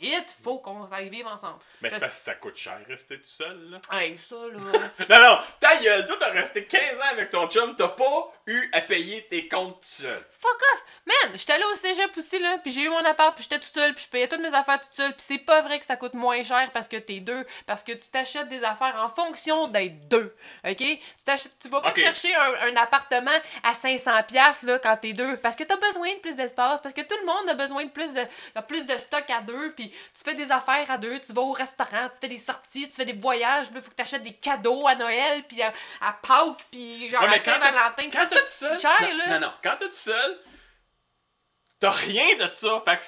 vite, 0.01 0.35
faut 0.43 0.59
qu'on 0.59 0.85
aille 0.91 1.09
vivre 1.09 1.31
ensemble. 1.31 1.59
Mais 1.81 1.91
c'est 1.91 1.99
parce 1.99 2.15
que 2.17 2.21
ça 2.23 2.35
coûte 2.37 2.57
cher 2.57 2.79
rester 2.89 3.17
tout 3.19 3.25
seul, 3.27 3.71
là. 3.71 3.81
Hey, 3.91 4.17
ça, 4.19 4.37
là. 4.37 4.59
Non, 5.11 5.21
non, 5.35 5.39
ta 5.61 5.77
gueule, 5.77 6.07
toi 6.07 6.17
t'as 6.19 6.31
resté 6.31 6.65
15 6.67 6.81
ans 6.99 7.11
avec 7.11 7.31
ton 7.31 7.49
chum, 7.49 7.75
t'as 7.77 7.89
pas 7.89 8.33
eu 8.47 8.71
à 8.73 8.81
payer 8.83 9.27
tes 9.29 9.49
comptes 9.49 9.81
tout 9.81 9.89
seul. 9.89 10.25
Fuck 10.31 10.61
off! 10.75 10.85
Man, 11.07 11.37
j'étais 11.37 11.53
allée 11.55 11.65
au 11.65 11.75
cégep 11.75 12.17
aussi, 12.17 12.39
là, 12.39 12.59
puis 12.59 12.71
j'ai 12.73 12.83
eu 12.83 12.89
mon 12.89 13.05
appart, 13.05 13.35
puis 13.35 13.43
j'étais 13.43 13.59
toute 13.61 13.73
seule, 13.75 13.95
puis 13.95 14.05
je 14.05 14.09
payais 14.11 14.29
toutes 14.29 14.41
mes 14.41 14.55
affaires 14.55 14.81
toute 14.81 14.95
seule, 14.95 15.13
puis 15.13 15.25
c'est 15.27 15.39
pas 15.39 15.61
vrai 15.61 15.79
que 15.81 15.85
ça 15.85 15.97
coûte 15.97 16.15
moins 16.15 16.43
cher 16.45 16.71
parce 16.73 16.87
que 16.89 16.97
t'es 16.97 17.21
deux, 17.21 17.45
parce 17.67 17.83
que 17.83 17.93
tu 17.93 18.09
t'achètes 18.11 18.49
des 18.49 18.63
affaires 18.65 18.97
en 18.97 19.09
fonction 19.09 19.67
d'être 19.69 20.09
deux, 20.09 20.35
ok? 20.65 20.77
Tu, 20.77 20.99
t'achètes- 21.25 21.59
tu 21.61 21.69
vas 21.69 21.81
pas 21.81 21.91
te 21.93 22.01
chercher 22.01 22.35
un, 22.35 22.55
un 22.69 22.77
appartement 22.77 23.31
à 23.65 23.73
500$, 23.73 24.27
piastres, 24.27 24.67
là, 24.67 24.79
quand 24.79 24.97
t'es 24.97 25.13
deux, 25.13 25.32
parce 25.37 25.57
que 25.57 25.65
t'as 25.65 25.77
besoin 25.77 26.13
de 26.15 26.19
plus 26.21 26.37
d'espace, 26.37 26.81
parce 26.81 26.95
que 26.95 27.01
tout 27.03 27.17
le 27.21 27.27
monde 27.27 27.49
a 27.49 27.55
besoin 27.55 27.85
de 27.85 27.91
plus 27.91 28.13
de, 28.13 28.23
plus 28.69 28.87
de 28.87 28.97
stock 28.99 29.25
à 29.31 29.41
deux, 29.41 29.73
puis 29.75 29.91
tu 29.91 30.25
fais 30.25 30.35
des 30.35 30.51
affaires 30.53 30.91
à 30.91 30.99
deux, 30.99 31.19
tu 31.21 31.33
vas 31.33 31.43
au 31.43 31.53
restaurant, 31.53 32.09
tu 32.11 32.19
fais 32.21 32.29
des 32.29 32.39
sorties, 32.39 32.89
tu 32.89 32.95
fais 32.97 33.05
des 33.05 33.13
voyages, 33.13 33.67
puis 33.69 33.77
il 33.79 33.83
faut 33.83 33.91
que 33.91 33.97
t'achètes 33.97 34.23
des 34.23 34.35
cadeaux 34.35 34.87
à 34.87 34.95
Noël, 34.95 35.43
puis 35.49 35.63
à, 35.63 35.73
à 36.01 36.13
Pâques, 36.13 36.67
puis 36.71 37.09
genre 37.09 37.23
Ouais, 37.23 37.29
à 37.39 37.39
Saint-Valentin, 37.43 38.11
Quand 38.13 38.19
c'est 38.23 38.29
t'es 38.29 38.37
tout 38.37 38.41
tout 38.43 38.47
seul. 38.51 38.81
cher, 38.81 38.97
non, 39.01 39.17
là. 39.19 39.39
non, 39.39 39.47
non, 39.47 39.53
quand 39.63 39.77
t'es 39.79 39.89
tout 39.89 39.95
seul, 39.95 40.39
t'as 41.81 41.91
rien 41.91 42.37
de 42.37 42.51
ça. 42.53 42.83
Fait 42.85 42.97
que 42.97 43.03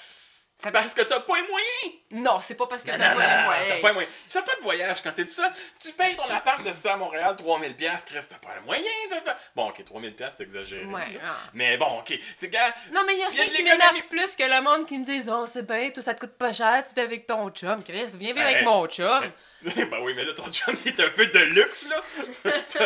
c'est 0.65 0.71
parce 0.73 0.95
que 0.95 1.03
t'as 1.03 1.21
pas 1.21 1.35
les 1.35 1.47
moyens. 1.49 2.01
Non, 2.11 2.41
c'est 2.41 2.55
pas 2.55 2.67
parce 2.67 2.83
que 2.83 2.91
t'as 2.91 2.97
pas 2.97 3.37
les 3.39 3.43
moyens. 3.45 3.69
t'as 3.69 3.81
pas 3.81 3.89
les 3.89 3.95
moyens. 3.95 4.13
Tu 4.27 4.39
fais 4.39 4.45
pas 4.45 4.57
de 4.57 4.63
voyage 4.63 5.03
quand 5.03 5.13
t'es 5.13 5.25
tout 5.25 5.31
seul. 5.31 5.51
Tu 5.79 5.91
payes 5.93 6.17
ton 6.17 6.29
appart 6.31 6.63
de 6.65 6.73
ça 6.73 6.95
à 6.95 6.97
Montréal, 6.97 7.37
3000 7.37 7.77
pièces, 7.77 8.05
Chris, 8.05 8.21
t'as 8.29 8.37
pas 8.37 8.55
les 8.59 8.65
moyens 8.65 8.87
de. 9.11 9.31
Bon, 9.55 9.69
ok, 9.69 9.85
3000 9.85 10.15
pièces, 10.15 10.35
c'est 10.39 10.45
exagéré. 10.45 10.85
Ouais, 10.87 11.09
non. 11.13 11.21
Mais 11.53 11.77
bon, 11.77 11.99
ok, 11.99 12.19
c'est 12.37 12.49
gars. 12.49 12.75
Non, 12.93 13.03
mais 13.07 13.15
il 13.15 13.21
y 13.21 13.25
a 13.25 13.29
rien 13.29 13.45
de 13.45 13.51
qui 13.51 13.63
m'énerve 13.63 14.03
plus 14.09 14.35
que 14.37 14.45
le 14.45 14.63
monde 14.63 14.87
qui 14.87 14.99
me 14.99 15.05
dise 15.05 15.31
Oh, 15.33 15.45
c'est 15.47 15.67
bien, 15.67 15.91
tout 15.91 16.03
ça 16.03 16.15
te 16.15 16.21
coûte 16.21 16.37
pas 16.37 16.53
cher, 16.53 16.83
tu 16.87 16.95
vis 16.95 17.01
avec 17.01 17.27
ton 17.27 17.51
chum. 17.51 17.83
Chris, 17.83 18.07
viens 18.19 18.33
vivre 18.33 18.41
avec 18.41 18.65
mon 18.65 18.87
chum. 18.87 19.31
ben 19.91 19.99
oui, 20.03 20.13
mais 20.15 20.25
là, 20.25 20.33
ton 20.35 20.51
chum, 20.53 20.75
il 20.85 20.89
est 20.89 21.01
un 21.01 21.11
peu 21.11 21.27
de 21.27 21.39
luxe, 21.39 21.87
là. 21.89 22.03
Tu 22.71 22.79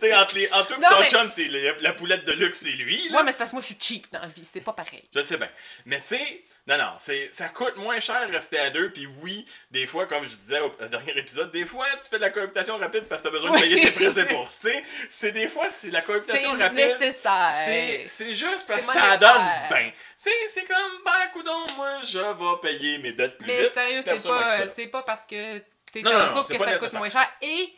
sais, 0.00 0.14
entre, 0.14 0.34
les, 0.34 0.52
entre 0.52 0.68
toi 0.68 0.76
Non, 0.78 0.88
ton 0.90 1.00
mais- 1.00 1.08
chum, 1.10 1.30
c'est 1.30 1.48
la, 1.48 1.72
la 1.80 1.92
poulette 1.92 2.24
de 2.24 2.32
luxe, 2.32 2.58
c'est 2.62 2.70
lui, 2.70 3.08
là. 3.10 3.18
Ouais, 3.18 3.24
mais 3.24 3.32
c'est 3.32 3.38
parce 3.38 3.50
que 3.50 3.56
moi, 3.56 3.62
je 3.62 3.66
suis 3.66 3.78
cheap 3.80 4.06
dans 4.12 4.20
la 4.20 4.28
vie, 4.28 4.44
c'est 4.44 4.60
pas 4.60 4.72
pareil. 4.72 5.02
Je 5.14 5.22
sais 5.22 5.36
bien. 5.36 5.48
Mais 5.86 6.00
tu 6.00 6.08
sais, 6.08 6.44
non, 6.66 6.76
non, 6.78 6.90
c'est, 6.98 7.30
ça 7.32 7.48
coûte 7.48 7.76
moins 7.76 8.00
cher 8.00 8.28
rester 8.30 8.58
à 8.58 8.70
deux. 8.70 8.90
Puis 8.90 9.06
oui, 9.22 9.46
des 9.70 9.86
fois, 9.86 10.06
comme 10.06 10.24
je 10.24 10.28
disais 10.30 10.58
au, 10.60 10.66
au 10.80 10.86
dernier 10.88 11.16
épisode, 11.16 11.52
des 11.52 11.64
fois, 11.64 11.86
tu 12.02 12.08
fais 12.08 12.16
de 12.16 12.22
la 12.22 12.30
cohabitation 12.30 12.76
rapide 12.76 13.04
parce 13.08 13.22
que 13.22 13.28
t'as 13.28 13.32
besoin 13.32 13.52
de 13.52 13.60
payer 13.60 13.80
tes 13.82 13.90
prêts 13.92 14.18
et 14.20 14.24
bourses. 14.34 14.60
Tu 14.60 14.68
sais, 14.68 14.84
c'est 15.08 15.32
des 15.32 15.48
fois, 15.48 15.70
c'est 15.70 15.90
la 15.90 16.00
C'est 16.00 16.06
cohabitation 16.06 16.58
rapide. 16.58 16.76
nécessaire. 16.76 17.50
C'est, 17.64 18.04
c'est 18.08 18.34
juste 18.34 18.66
parce 18.66 18.84
que 18.86 18.92
C'est 18.92 18.98
ça 18.98 19.16
donne 19.16 19.46
ben. 19.70 19.92
C'est, 20.16 20.30
c'est 20.48 20.64
comme, 20.64 21.02
ben, 21.04 21.12
coudon, 21.32 21.66
moi, 21.76 22.00
je 22.02 22.18
vais 22.18 22.60
payer 22.60 22.98
mes 22.98 23.12
dettes 23.12 23.38
plus 23.38 23.46
Mais 23.46 23.62
vite. 23.62 23.72
sérieux, 23.72 24.00
puis 24.04 24.14
c'est 24.18 24.28
pas, 24.28 24.66
c'est 24.68 24.86
pas 24.88 25.02
parce 25.02 25.24
que 25.24 25.62
t'es 26.02 26.10
Non, 26.10 26.16
en 26.16 26.34
non, 26.34 26.42
couple 26.42 26.58
que 26.58 26.64
ça 26.64 26.78
coûte 26.78 26.92
moins 26.94 27.08
cher. 27.08 27.28
Et 27.42 27.72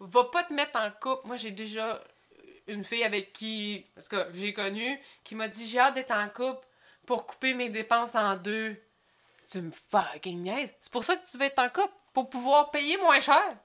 va 0.00 0.24
pas 0.24 0.44
te 0.44 0.52
mettre 0.52 0.78
en 0.78 0.90
couple. 0.90 1.26
Moi, 1.26 1.36
j'ai 1.36 1.50
déjà 1.50 2.02
une 2.66 2.84
fille 2.84 3.04
avec 3.04 3.32
qui, 3.32 3.84
en 3.98 4.02
tout 4.02 4.08
cas, 4.08 4.26
j'ai 4.32 4.52
connu, 4.52 4.98
qui 5.24 5.34
m'a 5.34 5.48
dit 5.48 5.66
J'ai 5.66 5.78
hâte 5.78 5.94
d'être 5.94 6.12
en 6.12 6.28
couple 6.28 6.66
pour 7.06 7.26
couper 7.26 7.54
mes 7.54 7.68
dépenses 7.68 8.14
en 8.14 8.36
deux. 8.36 8.76
Tu 9.50 9.60
me 9.60 9.72
fucking 9.90 10.42
niaises. 10.42 10.74
C'est 10.80 10.92
pour 10.92 11.04
ça 11.04 11.16
que 11.16 11.28
tu 11.28 11.36
veux 11.36 11.44
être 11.46 11.58
en 11.58 11.68
couple, 11.68 11.92
pour 12.12 12.30
pouvoir 12.30 12.70
payer 12.70 12.96
moins 12.98 13.20
cher. 13.20 13.56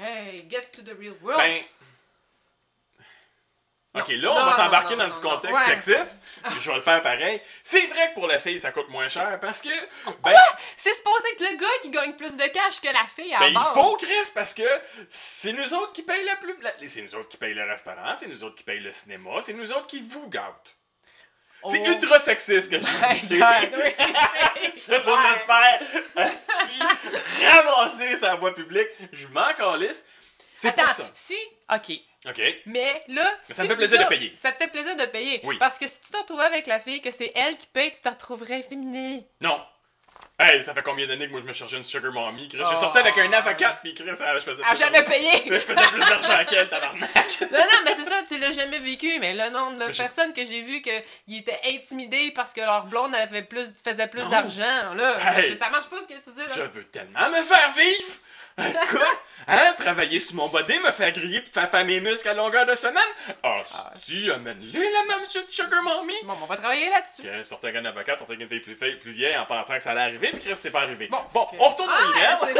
Hey, 0.00 0.44
get 0.50 0.62
to 0.72 0.82
the 0.82 0.96
real 0.98 1.14
world. 1.22 1.38
Ben. 1.38 1.62
Ok, 4.00 4.08
là, 4.08 4.32
on 4.32 4.38
Non, 4.38 4.44
va 4.46 4.56
s'embarquer 4.56 4.96
dans 4.96 5.08
du 5.08 5.18
contexte 5.20 5.56
Ouais. 5.56 5.64
sexiste. 5.66 6.22
puis 6.44 6.60
je 6.60 6.70
vais 6.70 6.76
le 6.76 6.82
faire 6.82 7.02
pareil. 7.02 7.40
C'est 7.62 7.86
vrai 7.88 8.10
que 8.10 8.14
pour 8.14 8.26
la 8.26 8.38
fille, 8.38 8.58
ça 8.60 8.70
coûte 8.72 8.88
moins 8.88 9.08
cher 9.08 9.38
parce 9.40 9.60
que. 9.60 9.68
Ben, 10.22 10.34
C'est 10.76 10.94
supposé 10.94 11.28
être 11.32 11.40
le 11.52 11.56
gars 11.58 11.66
qui 11.82 11.90
gagne 11.90 12.12
plus 12.14 12.36
de 12.36 12.44
cash 12.46 12.80
que 12.80 12.88
la 12.88 13.04
fille 13.14 13.34
à 13.34 13.40
Ben, 13.40 13.48
il 13.48 13.58
faut, 13.74 13.96
Chris, 13.96 14.30
parce 14.34 14.54
que 14.54 14.62
c'est 15.08 15.52
nous 15.52 15.74
autres 15.74 15.92
qui 15.92 16.02
payent 16.02 16.24
la 16.24 16.36
plus. 16.36 16.56
la- 16.62 16.72
C'est 16.86 17.02
nous 17.02 17.14
autres 17.16 17.28
qui 17.28 17.36
payent 17.36 17.54
le 17.54 17.68
restaurant, 17.68 18.14
c'est 18.16 18.28
nous 18.28 18.44
autres 18.44 18.56
qui 18.56 18.64
payent 18.64 18.80
le 18.80 18.92
cinéma, 18.92 19.40
c'est 19.40 19.52
nous 19.54 19.72
autres 19.72 19.86
qui 19.86 20.00
vous 20.00 20.28
gâtent. 20.28 20.74
C'est 21.66 21.82
Oh. 21.84 21.90
ultra 21.90 22.20
sexiste 22.20 22.70
que 22.70 22.78
je 22.78 22.84
dis. 23.28 23.38
Je 23.38 24.90
vais 24.92 24.98
me 24.98 25.38
faire 25.46 25.80
ramasser 27.64 28.16
sa 28.18 28.34
voie 28.36 28.54
publique. 28.54 28.88
Je 29.12 29.26
m'en 29.28 29.52
calisse. 29.54 30.04
C'est 30.54 30.68
Attends, 30.68 30.84
pour 30.84 30.92
ça. 30.92 31.10
si. 31.14 31.36
Ok. 31.72 31.92
OK. 32.26 32.40
Mais 32.66 33.02
là, 33.08 33.24
Mais 33.48 33.54
ça 33.54 33.62
me 33.62 33.68
fait 33.68 33.76
plaisir 33.76 33.98
de 33.98 34.04
a- 34.04 34.08
payer. 34.08 34.32
Ça 34.34 34.50
te 34.52 34.58
fait 34.58 34.70
plaisir 34.70 34.96
de 34.96 35.04
payer. 35.06 35.40
Oui. 35.44 35.56
Parce 35.58 35.78
que 35.78 35.86
si 35.86 36.00
tu 36.00 36.10
te 36.10 36.16
retrouvais 36.16 36.44
avec 36.44 36.66
la 36.66 36.80
fille, 36.80 37.00
que 37.00 37.10
c'est 37.10 37.30
elle 37.34 37.56
qui 37.56 37.66
paye, 37.68 37.90
tu 37.90 38.00
te 38.00 38.08
retrouverais 38.08 38.62
féminin. 38.62 39.20
Non. 39.40 39.60
Hey, 40.40 40.62
ça 40.62 40.72
fait 40.72 40.82
combien 40.82 41.04
d'années 41.06 41.26
que 41.26 41.32
moi 41.32 41.40
je 41.40 41.46
me 41.46 41.52
cherchais 41.52 41.76
une 41.76 41.84
sugar 41.84 42.12
mommy, 42.12 42.46
Chris? 42.48 42.58
J'ai 42.58 42.64
Oh. 42.76 42.76
sorti 42.80 42.98
avec 42.98 43.16
un 43.18 43.32
avocat, 43.32 43.78
puis 43.82 43.92
Chris, 43.94 44.04
je 44.06 44.14
faisais 44.40 44.62
Ah, 44.64 44.74
jamais 44.74 45.02
payé! 45.02 45.30
Je 45.46 45.58
faisais 45.58 45.74
plus 45.74 45.98
d'argent 46.00 46.44
qu'elle, 46.48 46.68
tabarnak. 46.68 47.40
non, 47.40 47.48
non, 47.58 47.78
mais 47.84 47.94
c'est 47.96 48.04
ça, 48.04 48.22
tu 48.28 48.38
l'as 48.38 48.52
jamais 48.52 48.78
vécu, 48.78 49.18
mais 49.18 49.34
le 49.34 49.50
nombre 49.50 49.78
de 49.84 49.96
personnes 49.96 50.32
que 50.32 50.44
j'ai 50.44 50.60
vu 50.60 50.80
qu'ils 50.80 51.38
étaient 51.38 51.58
intimidés 51.66 52.30
parce 52.32 52.52
que 52.52 52.60
leur 52.60 52.84
blonde 52.86 53.14
avait 53.16 53.42
plus, 53.42 53.66
faisait 53.84 54.06
plus 54.06 54.28
d'argent, 54.30 54.94
là. 54.94 55.38
Hey. 55.40 55.56
Ça 55.56 55.70
marche 55.70 55.88
pas 55.88 56.00
ce 56.02 56.06
que 56.06 56.14
tu 56.14 56.30
dis, 56.30 56.40
là. 56.40 56.54
Je 56.54 56.62
veux 56.62 56.84
tellement 56.84 57.30
me 57.30 57.42
faire 57.42 57.72
vivre! 57.76 58.12
Écoute, 58.58 59.00
hein, 59.46 59.74
travailler 59.78 60.18
sur 60.18 60.34
mon 60.36 60.48
body, 60.48 60.78
me 60.80 60.90
faire 60.90 61.12
griller 61.12 61.40
pis 61.40 61.50
faire 61.50 61.70
faire 61.70 61.84
mes 61.84 62.00
muscles 62.00 62.28
à 62.28 62.34
longueur 62.34 62.66
de 62.66 62.74
semaine? 62.74 63.02
Ah, 63.42 63.62
si, 63.96 64.30
amène-les, 64.30 64.78
la 64.78 65.16
même 65.16 65.24
shit, 65.30 65.46
Sugar 65.50 65.82
Mommy! 65.82 66.14
Bon, 66.24 66.34
on 66.42 66.46
va 66.46 66.56
travailler 66.56 66.90
là-dessus. 66.90 67.22
Sortir 67.44 67.68
avec 67.70 67.80
un 67.80 67.84
avocat, 67.86 68.16
sortir 68.18 68.34
avec 68.36 68.40
une 68.40 68.48
fille 68.48 68.60
plus, 68.60 68.74
vieille- 68.74 68.96
plus 68.96 69.12
vieille 69.12 69.36
en 69.36 69.46
pensant 69.46 69.74
que 69.76 69.82
ça 69.82 69.92
allait 69.92 70.00
arriver, 70.02 70.28
puis 70.32 70.40
Chris, 70.40 70.56
c'est 70.56 70.70
pas 70.70 70.82
arrivé. 70.82 71.06
Bon, 71.08 71.18
ok. 71.34 71.50
on 71.58 71.68
retourne 71.68 71.90
Ah, 71.92 72.38
au 72.40 72.46
comme 72.46 72.54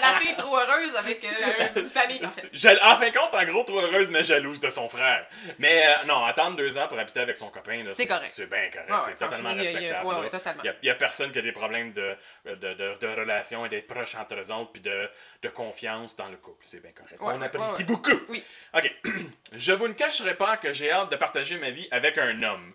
la 0.00 0.20
fille 0.20 0.36
trop 0.36 0.56
heureuse 0.58 0.96
avec 0.96 1.24
euh, 1.24 1.80
une 1.80 1.88
famille 1.90 2.20
En 2.82 2.96
fin 2.96 3.08
de 3.08 3.14
compte, 3.16 3.34
en 3.34 3.44
gros, 3.44 3.64
trop 3.64 3.80
heureuse, 3.80 4.08
mais 4.10 4.22
jalouse 4.24 4.60
de 4.60 4.70
son 4.70 4.88
frère. 4.88 5.26
Mais 5.58 5.86
euh, 5.86 6.06
non, 6.06 6.24
attendre 6.24 6.56
deux 6.56 6.76
ans 6.78 6.88
pour 6.88 6.98
habiter 6.98 7.20
avec 7.20 7.36
son 7.36 7.48
copain, 7.48 7.82
C'est 7.88 8.06
correct. 8.06 8.30
C'est 8.32 8.46
bien 8.48 8.70
correct. 8.72 8.90
Ouais, 8.90 8.96
c'est 9.00 9.06
ouais, 9.08 9.12
totalement 9.14 9.50
franchement, 9.50 9.62
il 9.62 9.64
y 9.64 9.66
a- 9.66 9.70
il 9.70 9.72
y 9.72 9.76
a- 9.76 9.80
respectable. 10.00 10.06
ouais, 10.06 10.20
ouais, 10.22 10.30
totalement. 10.30 10.62
Il 10.62 10.66
y 10.66 10.70
a, 10.70 10.74
il 10.82 10.86
y 10.86 10.90
a 10.90 10.94
personne 10.94 11.32
qui 11.32 11.38
a 11.38 11.42
des 11.42 11.52
problèmes 11.52 11.92
de, 11.92 12.16
de, 12.44 12.54
de, 12.74 12.94
de 13.00 13.06
relation 13.20 13.64
et 13.66 13.68
d'être 13.68 13.86
proche 13.86 14.14
entre 14.14 14.34
eux 14.34 14.52
autres, 14.52 14.72
puis 14.72 14.82
de, 14.82 15.05
de 15.42 15.48
confiance 15.48 16.16
dans 16.16 16.28
le 16.28 16.36
couple. 16.36 16.64
C'est 16.66 16.80
bien 16.82 16.92
correct. 16.92 17.20
Ouais, 17.20 17.34
On 17.36 17.42
apprécie 17.42 17.64
ouais, 17.70 17.76
ouais. 17.78 17.84
beaucoup. 17.84 18.20
Oui. 18.28 18.42
OK. 18.74 18.94
Je 19.52 19.72
vous 19.72 19.88
ne 19.88 19.92
cacherai 19.94 20.34
pas 20.34 20.56
que 20.56 20.72
j'ai 20.72 20.90
hâte 20.90 21.10
de 21.10 21.16
partager 21.16 21.58
ma 21.58 21.70
vie 21.70 21.88
avec 21.90 22.18
un 22.18 22.42
homme. 22.42 22.72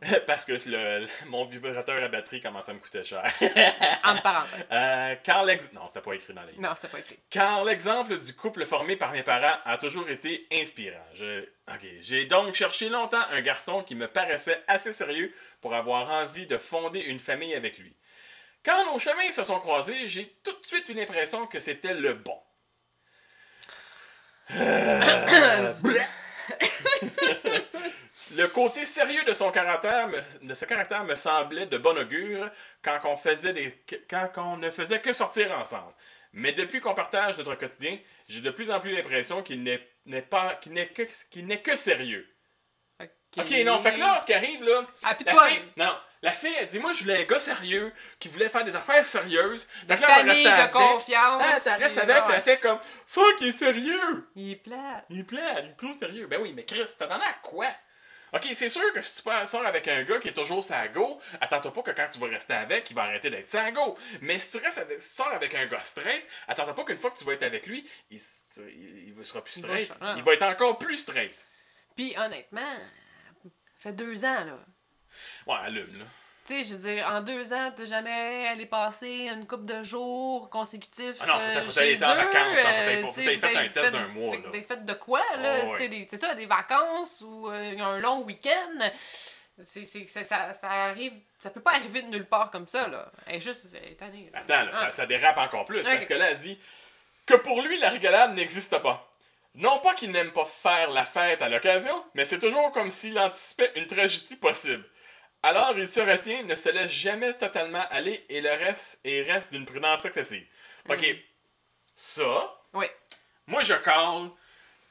Parce 0.28 0.44
que 0.44 0.52
le, 0.52 1.08
mon 1.26 1.44
vibrateur 1.44 2.00
à 2.00 2.06
batterie 2.06 2.40
commence 2.40 2.68
à 2.68 2.72
me 2.72 2.78
coûter 2.78 3.02
cher. 3.02 3.20
Entre 4.04 4.22
parenthèses. 4.22 4.64
Euh, 4.70 5.16
car 5.24 5.44
l'ex- 5.44 5.72
Non, 5.72 5.88
c'était 5.88 6.00
pas 6.02 6.12
écrit 6.12 6.32
dans 6.34 6.44
les 6.44 6.52
Non, 6.56 6.70
c'était 6.76 6.86
pas 6.86 7.00
écrit. 7.00 7.18
car 7.28 7.64
l'exemple 7.64 8.16
du 8.16 8.32
couple 8.34 8.64
formé 8.64 8.94
par 8.94 9.10
mes 9.10 9.24
parents 9.24 9.58
a 9.64 9.76
toujours 9.76 10.08
été 10.08 10.46
inspirant. 10.52 11.04
Je- 11.14 11.40
ok, 11.68 11.84
J'ai 12.00 12.26
donc 12.26 12.54
cherché 12.54 12.88
longtemps 12.90 13.24
un 13.32 13.40
garçon 13.40 13.82
qui 13.82 13.96
me 13.96 14.06
paraissait 14.06 14.62
assez 14.68 14.92
sérieux 14.92 15.34
pour 15.60 15.74
avoir 15.74 16.08
envie 16.10 16.46
de 16.46 16.58
fonder 16.58 17.00
une 17.00 17.18
famille 17.18 17.54
avec 17.56 17.78
lui. 17.78 17.92
Quand 18.64 18.92
nos 18.92 18.98
chemins 18.98 19.30
se 19.30 19.44
sont 19.44 19.60
croisés, 19.60 20.08
j'ai 20.08 20.26
tout 20.44 20.58
de 20.58 20.66
suite 20.66 20.88
eu 20.88 20.94
l'impression 20.94 21.46
que 21.46 21.60
c'était 21.60 21.94
le 21.94 22.14
bon. 22.14 22.38
Euh, 24.56 25.72
Le 28.36 28.46
côté 28.48 28.84
sérieux 28.84 29.24
de 29.24 29.32
son 29.32 29.50
caractère 29.50 30.08
me, 30.08 30.54
ce 30.54 30.64
caractère 30.64 31.04
me 31.04 31.14
semblait 31.14 31.66
de 31.66 31.78
bon 31.78 31.96
augure 31.96 32.50
quand 32.82 32.98
on, 33.04 33.16
faisait 33.16 33.84
quand 34.08 34.30
on 34.36 34.56
ne 34.56 34.70
faisait 34.70 35.00
que 35.00 35.12
sortir 35.12 35.52
ensemble. 35.56 35.92
Mais 36.32 36.52
depuis 36.52 36.80
qu'on 36.80 36.94
partage 36.94 37.38
notre 37.38 37.54
quotidien, 37.54 37.98
j'ai 38.28 38.40
de 38.40 38.50
plus 38.50 38.70
en 38.70 38.80
plus 38.80 38.92
l'impression 38.92 39.42
qu'il 39.42 39.62
n'est 39.62 40.22
pas 40.22 40.56
qu'il 40.56 40.72
n'est 40.72 41.62
que 41.62 41.76
sérieux. 41.76 42.28
Ok, 43.36 43.50
non, 43.64 43.82
fait 43.82 43.92
que 43.92 43.98
là, 44.00 44.18
ce 44.20 44.26
qui 44.26 44.34
arrive 44.34 44.64
là. 44.64 44.86
Ah, 45.02 45.14
puis 45.14 45.24
la 45.24 45.32
toi, 45.32 45.46
fille, 45.46 45.62
non, 45.76 45.94
la 46.22 46.30
fille, 46.32 46.54
elle 46.58 46.66
dit 46.68 46.78
Moi, 46.78 46.92
je 46.92 47.02
voulais 47.02 47.22
un 47.22 47.24
gars 47.24 47.38
sérieux 47.38 47.92
qui 48.18 48.28
voulait 48.28 48.48
faire 48.48 48.64
des 48.64 48.74
affaires 48.74 49.04
sérieuses. 49.04 49.68
Fait 49.86 49.94
que 49.96 50.00
là, 50.00 50.20
elle 50.20 50.26
de 50.26 50.48
avec. 50.48 50.72
confiance. 50.72 51.42
Ah, 51.44 51.60
ça 51.60 51.76
reste 51.76 51.98
avec, 51.98 52.24
puis 52.24 52.34
elle 52.34 52.42
fait 52.42 52.58
comme 52.58 52.78
Fuck, 53.06 53.36
il 53.40 53.48
est 53.48 53.52
sérieux. 53.52 54.28
Il 54.34 54.52
est 54.52 54.56
plate. 54.56 55.04
Il 55.10 55.20
est 55.20 55.24
plat, 55.24 55.60
il 55.60 55.68
est 55.70 55.76
trop 55.76 55.92
sérieux. 55.92 56.26
Ben 56.26 56.40
oui, 56.40 56.52
mais 56.56 56.64
Chris, 56.64 56.84
t'attendais 56.98 57.24
à 57.24 57.34
quoi? 57.42 57.68
Ok, 58.32 58.46
c'est 58.54 58.68
sûr 58.68 58.92
que 58.92 59.00
si 59.00 59.22
tu 59.22 59.30
sors 59.46 59.64
avec 59.64 59.88
un 59.88 60.02
gars 60.02 60.18
qui 60.18 60.28
est 60.28 60.32
toujours 60.34 60.62
sa 60.62 60.86
go, 60.88 61.18
attends-toi 61.40 61.72
pas 61.72 61.82
que 61.82 61.90
quand 61.92 62.08
tu 62.12 62.18
vas 62.18 62.26
rester 62.26 62.52
avec, 62.52 62.90
il 62.90 62.94
va 62.94 63.04
arrêter 63.04 63.30
d'être 63.30 63.46
sa 63.46 63.70
go. 63.70 63.96
Mais 64.20 64.38
si 64.38 64.58
tu, 64.58 64.64
restes 64.64 64.78
avec- 64.78 65.00
si 65.00 65.10
tu 65.10 65.16
sors 65.16 65.28
avec 65.32 65.54
un 65.54 65.64
gars 65.66 65.80
straight, 65.80 66.22
attends-toi 66.46 66.74
pas 66.74 66.84
qu'une 66.84 66.98
fois 66.98 67.10
que 67.10 67.16
tu 67.18 67.24
vas 67.24 67.32
être 67.32 67.42
avec 67.44 67.66
lui, 67.66 67.88
il, 68.10 68.20
il, 68.58 69.14
il 69.18 69.24
sera 69.26 69.42
plus 69.42 69.56
Il 69.56 69.62
va 69.66 69.68
straight. 69.82 69.98
Il 70.16 70.22
va 70.24 70.32
être 70.34 70.42
encore 70.42 70.76
plus 70.78 70.98
straight. 70.98 71.34
Puis 71.96 72.14
honnêtement, 72.18 72.60
fait 73.78 73.92
deux 73.92 74.24
ans, 74.24 74.44
là. 74.44 74.58
Ouais, 75.46 75.56
allume, 75.66 75.98
là. 75.98 76.04
Tu 76.46 76.54
sais, 76.54 76.64
je 76.64 76.74
veux 76.76 76.94
dire, 76.94 77.06
en 77.06 77.20
deux 77.20 77.52
ans, 77.52 77.70
t'as 77.76 77.84
jamais 77.84 78.48
allé 78.48 78.64
passer 78.64 79.28
une 79.30 79.46
couple 79.46 79.66
de 79.66 79.82
jours 79.82 80.48
consécutifs 80.48 81.16
Ah 81.20 81.26
non, 81.26 81.32
faut 81.34 81.40
euh, 81.40 81.70
chez 81.70 82.02
en 82.02 82.14
eux, 82.14 82.16
vacances, 82.16 82.58
euh, 82.58 83.02
faut 83.02 83.12
t'aller 83.12 83.36
fait 83.36 83.46
un 83.46 83.62
fait- 83.64 83.68
test 83.70 83.84
fait- 83.86 83.90
d'un 83.90 84.08
mois, 84.08 84.30
fait- 84.30 84.42
là. 84.42 84.50
Des 84.50 84.62
fêtes 84.62 84.84
de 84.86 84.92
quoi, 84.94 85.20
là? 85.36 85.56
Oh, 85.66 85.72
ouais. 85.72 86.06
C'est 86.08 86.16
ça, 86.16 86.34
des 86.34 86.46
vacances 86.46 87.20
ou 87.20 87.50
euh, 87.50 87.78
un 87.78 87.98
long 88.00 88.22
week-end. 88.22 88.78
C'est, 89.60 89.84
c'est, 89.84 90.06
c'est- 90.06 90.22
ça, 90.22 90.52
ça 90.54 90.70
arrive... 90.70 91.12
Ça 91.38 91.50
peut 91.50 91.60
pas 91.60 91.72
arriver 91.74 92.00
de 92.02 92.08
nulle 92.08 92.24
part 92.26 92.50
comme 92.50 92.66
ça, 92.68 92.88
là. 92.88 93.10
Elle 93.26 93.36
est 93.36 93.40
juste... 93.40 93.66
Elle 93.74 93.92
est 93.92 93.96
tannée, 93.96 94.30
là. 94.32 94.38
Attends, 94.40 94.64
là, 94.64 94.70
Ah. 94.72 94.76
ça, 94.86 94.92
ça 94.92 95.06
dérape 95.06 95.36
encore 95.36 95.66
plus, 95.66 95.82
parce 95.82 96.06
que 96.06 96.14
là, 96.14 96.30
elle 96.30 96.38
dit 96.38 96.58
que 97.26 97.34
pour 97.34 97.60
lui, 97.60 97.78
la 97.78 97.90
rigolade 97.90 98.34
n'existe 98.34 98.78
pas. 98.78 99.07
Non 99.58 99.78
pas 99.80 99.94
qu'il 99.94 100.10
n'aime 100.12 100.30
pas 100.32 100.44
faire 100.46 100.88
la 100.90 101.04
fête 101.04 101.42
à 101.42 101.48
l'occasion, 101.48 102.04
mais 102.14 102.24
c'est 102.24 102.38
toujours 102.38 102.70
comme 102.72 102.90
s'il 102.90 103.18
anticipait 103.18 103.72
une 103.76 103.86
tragédie 103.86 104.36
possible. 104.36 104.84
Alors 105.42 105.76
il 105.76 105.86
se 105.86 106.00
retient, 106.00 106.42
ne 106.44 106.54
se 106.56 106.68
laisse 106.70 106.90
jamais 106.90 107.32
totalement 107.34 107.84
aller 107.90 108.24
et 108.28 108.40
le 108.40 108.50
reste 108.50 109.00
et 109.04 109.22
reste 109.22 109.52
d'une 109.52 109.66
prudence 109.66 110.04
excessive. 110.04 110.46
Ok, 110.88 111.00
Mm. 111.02 111.16
ça, 111.94 112.58
Oui. 112.74 112.86
moi 113.46 113.62
je 113.62 113.74
cale 113.74 114.30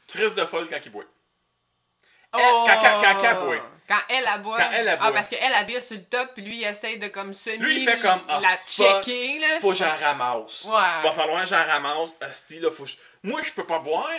Chris 0.08 0.34
de 0.36 0.46
folle 0.46 0.68
quand 0.70 0.80
il 0.86 0.92
boit. 0.92 1.04
Oh! 2.34 2.66
quand- 2.68 2.80
quand- 2.82 3.02
quand 3.02 3.24
elle 3.24 3.38
boit. 3.38 3.70
Quand 3.88 4.02
elle 4.10 4.28
aboie. 4.28 4.58
Quand 4.58 4.70
elle 4.74 4.90
Ah, 4.90 4.94
aboie. 4.94 5.12
parce 5.14 5.30
qu'elle 5.30 5.54
habille 5.54 5.82
sur 5.82 5.96
le 5.96 6.04
top, 6.04 6.34
puis 6.34 6.44
lui, 6.44 6.58
il 6.58 6.64
essaye 6.66 6.98
de 7.00 7.08
comme 7.08 7.34
semi 7.34 7.58
Lui, 7.60 7.82
il 7.84 7.90
fait 7.90 8.00
comme, 8.00 8.22
ah, 8.28 8.40
la 8.42 8.58
fuck. 8.58 8.68
checker, 9.06 9.40
là. 9.40 9.60
Faut 9.62 9.70
que 9.70 9.76
j'en 9.78 9.96
ramasse. 9.96 10.66
Ouais. 10.66 11.02
Va 11.04 11.12
falloir 11.14 11.44
que 11.44 11.50
j'en 11.50 11.64
ramasse. 11.66 12.14
Asti, 12.20 12.60
là, 12.60 12.70
faut 12.70 12.84
que 12.84 12.90
je- 12.90 12.98
Moi, 13.24 13.42
je 13.42 13.52
peux 13.54 13.66
pas 13.66 13.80
boire 13.80 14.10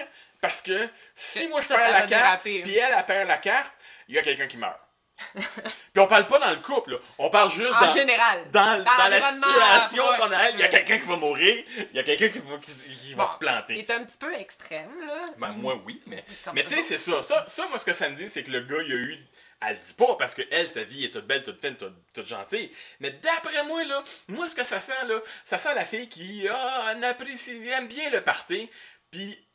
parce 0.41 0.63
que 0.63 0.89
si 1.15 1.47
Que 1.47 1.51
moi 1.51 1.61
je 1.61 1.67
ça, 1.67 1.77
perds 1.77 1.87
ça 1.87 2.01
la 2.01 2.07
carte, 2.07 2.43
puis 2.43 2.77
elle, 2.77 2.95
elle 2.97 3.07
perd 3.07 3.29
la 3.29 3.39
carte, 3.39 3.73
il 4.09 4.15
y 4.15 4.19
a 4.19 4.23
quelqu'un 4.23 4.47
qui 4.47 4.57
meurt. 4.57 4.79
puis 5.35 5.99
on 5.99 6.07
parle 6.07 6.27
pas 6.29 6.39
dans 6.39 6.51
le 6.51 6.61
couple, 6.61 6.93
là. 6.93 6.99
on 7.19 7.29
parle 7.29 7.51
juste 7.51 7.75
En 7.75 7.81
dans, 7.87 7.93
général. 7.93 8.51
dans, 8.53 8.85
dans 8.85 9.09
la 9.09 9.23
situation 9.23 10.05
qu'on 10.17 10.31
a. 10.31 10.51
Il 10.51 10.61
y 10.61 10.63
a 10.63 10.69
quelqu'un 10.69 10.99
qui 10.99 11.07
va 11.07 11.17
mourir, 11.17 11.65
il 11.91 11.97
y 11.97 11.99
a 11.99 12.05
quelqu'un 12.05 12.29
qui 12.29 12.39
va, 12.39 12.57
qui, 12.59 12.73
qui 12.73 13.15
va 13.15 13.27
se 13.27 13.37
planter. 13.37 13.75
Il 13.75 13.81
est 13.81 13.91
un 13.91 14.05
petit 14.05 14.19
peu 14.19 14.33
extrême, 14.35 14.91
là. 15.07 15.27
Ben, 15.39 15.53
moi, 15.53 15.81
oui, 15.85 16.01
mais, 16.07 16.25
Comme 16.45 16.55
mais 16.55 16.65
tu 16.65 16.77
sais, 16.77 16.83
c'est 16.83 16.99
ça. 16.99 17.21
ça. 17.23 17.45
Ça, 17.49 17.67
moi, 17.69 17.79
ce 17.79 17.85
que 17.85 17.93
ça 17.93 18.09
me 18.09 18.15
dit, 18.15 18.29
c'est 18.29 18.45
que 18.45 18.51
le 18.53 18.61
gars, 18.61 18.83
il 18.87 18.93
a 18.93 18.97
eu. 18.97 19.19
Elle 19.61 19.75
le 19.75 19.79
dit 19.81 19.95
pas 19.95 20.15
parce 20.15 20.37
que 20.37 20.43
elle, 20.53 20.69
sa 20.69 20.85
vie 20.85 21.07
est 21.07 21.11
toute 21.11 21.27
belle, 21.27 21.43
toute 21.43 21.61
fine, 21.61 21.77
toute, 21.77 21.97
toute 22.15 22.29
gentille. 22.29 22.71
Mais 23.01 23.11
d'après 23.11 23.65
moi, 23.65 23.83
là, 23.83 24.05
moi, 24.29 24.47
ce 24.47 24.55
que 24.55 24.63
ça 24.63 24.79
sent, 24.79 25.05
là, 25.09 25.21
ça 25.45 25.59
sent 25.59 25.75
la 25.75 25.85
fille 25.85 26.09
qui 26.09 26.47
ah, 26.49 26.93
elle 26.95 27.03
apprécie, 27.03 27.69
aime 27.71 27.89
bien 27.89 28.09
le 28.11 28.21
party, 28.23 28.71
puis 29.11 29.48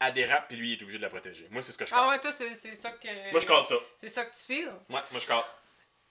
elle 0.00 0.12
dérape, 0.12 0.48
puis 0.48 0.56
lui, 0.56 0.72
il 0.72 0.78
est 0.78 0.82
obligé 0.82 0.98
de 0.98 1.02
la 1.02 1.08
protéger. 1.10 1.46
Moi, 1.50 1.62
c'est 1.62 1.72
ce 1.72 1.78
que 1.78 1.86
je 1.86 1.94
Ah 1.94 2.08
ouais, 2.08 2.18
toi, 2.20 2.30
c'est 2.32 2.54
c'est 2.54 2.74
ça 2.74 2.90
que... 2.92 3.30
Moi, 3.32 3.40
je 3.40 3.46
casse 3.46 3.68
ça. 3.68 3.74
C'est 3.96 4.08
ça 4.08 4.24
que 4.24 4.34
tu 4.34 4.40
files? 4.44 4.72
Ouais, 4.90 5.00
moi, 5.10 5.20
je 5.20 5.26
casse. 5.26 5.44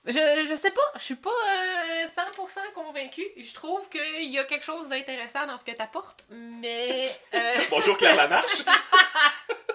Je, 0.05 0.13
je 0.49 0.55
sais 0.55 0.71
pas, 0.71 0.91
je 0.95 1.01
suis 1.03 1.15
pas 1.15 1.29
euh, 1.29 2.05
100% 2.05 2.71
convaincue. 2.73 3.27
Je 3.35 3.53
trouve 3.53 3.89
qu'il 3.89 4.31
y 4.31 4.39
a 4.39 4.45
quelque 4.45 4.63
chose 4.63 4.87
d'intéressant 4.87 5.45
dans 5.45 5.57
ce 5.57 5.65
que 5.65 5.71
t'apportes, 5.71 6.23
mais... 6.29 7.09
euh, 7.33 7.55
Bonjour, 7.69 7.97
Claire 7.97 8.15
Lamarche. 8.15 8.63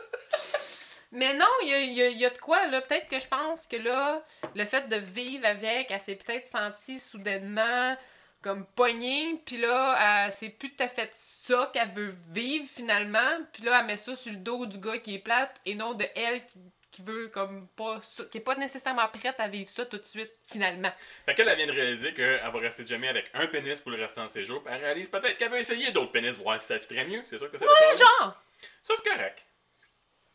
Mais 1.14 1.34
non, 1.34 1.46
il 1.62 1.68
y 1.68 1.74
a, 1.74 1.78
il 1.80 1.92
y 1.92 2.02
a- 2.02 2.08
il 2.08 2.18
y 2.18 2.24
a 2.24 2.30
de 2.30 2.38
quoi, 2.38 2.66
là. 2.68 2.80
Peut-être 2.80 3.06
que 3.08 3.20
je 3.20 3.28
pense 3.28 3.66
que 3.66 3.76
là, 3.76 4.22
le 4.54 4.64
fait 4.64 4.88
de 4.88 4.96
vivre 4.96 5.44
avec, 5.46 5.90
elle 5.90 6.00
s'est 6.00 6.14
peut-être 6.16 6.46
sentie 6.46 6.98
soudainement 6.98 7.94
comme 8.42 8.66
poignée, 8.66 9.40
puis 9.46 9.58
là, 9.58 10.30
c'est 10.30 10.50
plus 10.50 10.74
tout 10.74 10.82
à 10.82 10.88
fait 10.88 11.10
ça 11.14 11.70
qu'elle 11.72 11.92
veut 11.92 12.14
vivre 12.30 12.66
finalement, 12.68 13.38
puis 13.52 13.62
là, 13.62 13.80
elle 13.80 13.86
met 13.86 13.96
ça 13.96 14.14
sur 14.16 14.32
le 14.32 14.38
dos 14.38 14.66
du 14.66 14.78
gars 14.78 14.98
qui 14.98 15.14
est 15.14 15.18
plate 15.18 15.54
et 15.64 15.74
non 15.74 15.94
de 15.94 16.04
elle 16.14 16.44
qui, 16.46 16.58
qui 16.90 17.02
veut 17.02 17.28
comme 17.28 17.66
pas 17.68 18.00
ça, 18.02 18.24
qui 18.24 18.38
est 18.38 18.42
pas 18.42 18.54
nécessairement 18.56 19.08
prête 19.08 19.38
à 19.38 19.48
vivre 19.48 19.70
ça 19.70 19.86
tout 19.86 19.96
de 19.98 20.04
suite 20.04 20.32
finalement. 20.46 20.92
fait 21.24 21.34
qu'elle 21.34 21.48
elle 21.48 21.56
vient 21.56 21.66
de 21.66 21.72
réaliser 21.72 22.12
qu'elle 22.14 22.40
va 22.40 22.58
rester 22.58 22.86
jamais 22.86 23.08
avec 23.08 23.30
un 23.34 23.46
pénis 23.46 23.80
pour 23.80 23.90
le 23.92 24.00
restant 24.00 24.26
de 24.26 24.30
ses 24.30 24.44
jours, 24.44 24.62
puis 24.62 24.74
elle 24.74 24.82
réalise 24.82 25.08
peut-être 25.08 25.38
qu'elle 25.38 25.50
veut 25.50 25.58
essayer 25.58 25.90
d'autres 25.92 26.12
pénis, 26.12 26.36
voir 26.36 26.60
si 26.60 26.68
ça 26.68 26.78
très 26.78 27.06
mieux. 27.06 27.22
C'est 27.26 27.38
ça 27.38 27.46
que 27.46 27.52
de 27.52 27.58
faire? 27.58 27.68
Genre! 27.96 28.42
Ça, 28.82 28.94
c'est 28.96 29.08
correct. 29.08 29.44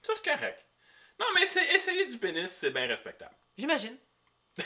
Ça, 0.02 0.14
c'est 0.16 0.26
correct. 0.26 0.66
Non, 1.20 1.26
mais 1.36 1.44
essayer 1.44 2.06
du 2.06 2.18
pénis, 2.18 2.50
c'est 2.50 2.72
bien 2.72 2.88
respectable. 2.88 3.36
J'imagine. 3.58 3.98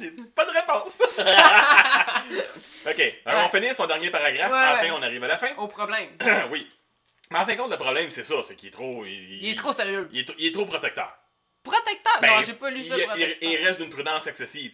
J'ai 0.00 0.10
pas 0.34 0.44
de 0.44 0.50
réponse. 0.50 1.02
ok, 2.86 3.20
alors 3.24 3.40
Ouais. 3.42 3.46
on 3.46 3.48
finit 3.50 3.74
son 3.74 3.86
dernier 3.86 4.10
paragraphe. 4.10 4.50
Ouais, 4.50 4.58
enfin, 4.58 4.82
ouais. 4.82 4.90
on 4.90 5.02
arrive 5.02 5.22
à 5.24 5.28
la 5.28 5.38
fin. 5.38 5.54
Au 5.56 5.68
problème. 5.68 6.08
oui. 6.50 6.68
Mais 7.30 7.38
en 7.38 7.46
fin 7.46 7.52
de 7.54 7.58
compte, 7.58 7.70
le 7.70 7.76
problème, 7.78 8.10
c'est 8.10 8.24
ça, 8.24 8.36
c'est 8.42 8.56
qu'il 8.56 8.68
est 8.68 8.72
trop. 8.72 9.04
Il, 9.04 9.42
Il 9.44 9.50
est 9.52 9.56
trop 9.56 9.72
sérieux. 9.72 10.08
Il 10.12 10.20
est, 10.20 10.28
tr- 10.28 10.34
il 10.38 10.46
est 10.48 10.52
trop 10.52 10.66
protecteur. 10.66 11.16
Protecteur! 11.62 12.18
Ben, 12.20 12.28
non, 12.28 12.42
j'ai 12.46 12.54
pas 12.54 12.70
lu 12.70 12.82
ça. 12.82 12.96
il- 12.98 13.04
protecteur. 13.06 13.36
il 13.50 13.56
reste 13.64 13.80
d'une 13.80 13.90
prudence 13.90 14.26
excessive. 14.26 14.72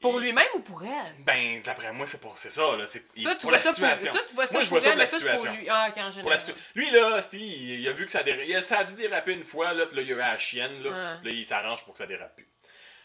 Pour 0.00 0.18
lui-même 0.18 0.46
ou 0.54 0.60
pour 0.60 0.82
elle? 0.82 1.14
Ben, 1.18 1.60
d'après 1.62 1.92
moi, 1.92 2.06
c'est 2.06 2.20
pour 2.22 2.38
c'est 2.38 2.48
ça, 2.50 2.74
là. 2.74 2.86
C'est 2.86 3.00
Toi, 3.22 3.34
tu 3.34 3.40
pour 3.42 3.50
vois 3.50 3.52
la 3.52 3.58
ça 3.58 3.74
situation. 3.74 4.10
pour, 4.12 4.18
toi, 4.20 4.26
tu 4.30 4.34
vois 4.34 4.46
ça 4.46 4.52
moi, 4.54 4.62
je 4.62 4.70
vois 4.70 4.80
ça 4.80 4.90
pour 4.90 4.98
la 4.98 5.06
c'est 5.06 5.16
pour 5.20 5.30
situation. 5.30 5.52
lui. 5.60 5.68
Ah, 5.68 5.90
Pour 6.22 6.30
la 6.30 6.36
Lui, 6.74 6.90
là, 6.90 7.20
si, 7.20 7.80
il, 7.82 7.86
a 7.86 7.92
vu 7.92 8.06
que 8.06 8.10
ça, 8.10 8.22
déra- 8.22 8.62
ça 8.62 8.78
a 8.78 8.84
dû 8.84 8.94
déraper 8.94 9.34
une 9.34 9.44
fois, 9.44 9.74
là, 9.74 9.84
puis 9.86 9.96
là, 9.96 10.02
il 10.02 10.08
y 10.08 10.12
a 10.12 10.14
eu 10.14 10.18
la 10.18 10.38
chienne, 10.38 10.82
là, 10.82 11.18
puis 11.22 11.30
là, 11.30 11.36
il 11.38 11.44
s'arrange 11.44 11.84
pour 11.84 11.92
que 11.92 11.98
ça 11.98 12.06
dérape 12.06 12.34
plus. 12.34 12.48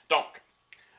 Donc, 0.07 0.25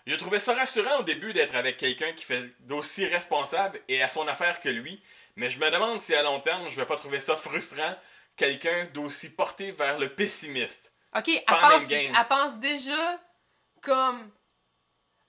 j'ai 0.07 0.17
trouvé 0.17 0.39
ça 0.41 0.55
rassurant 0.55 1.01
au 1.01 1.03
début 1.03 1.33
d'être 1.33 1.57
avec 1.57 1.77
quelqu'un 1.77 2.13
qui 2.13 2.25
fait 2.25 2.43
d'aussi 2.61 3.07
responsable 3.07 3.81
et 3.89 4.03
à 4.03 4.09
son 4.09 4.27
affaire 4.29 4.61
que 4.61 4.69
lui, 4.69 5.03
mais 5.37 5.51
je 5.51 5.59
me 5.59 5.71
demande 5.71 6.01
si 6.01 6.15
à 6.15 6.23
long 6.23 6.41
terme, 6.41 6.69
je 6.71 6.77
vais 6.77 6.87
pas 6.87 6.97
trouver 6.97 7.21
ça 7.21 7.37
frustrant, 7.37 7.95
quelqu'un 8.37 8.87
d'aussi 8.95 9.35
porté 9.35 9.73
vers 9.73 9.99
le 9.99 10.15
pessimiste. 10.15 10.93
Ok, 11.17 11.29
elle 11.29 11.45
Pas 11.47 11.57
en 11.57 11.71
pense, 11.81 11.91
elle 11.91 12.27
pense 12.29 12.59
déjà 12.59 13.21
comme 13.83 14.31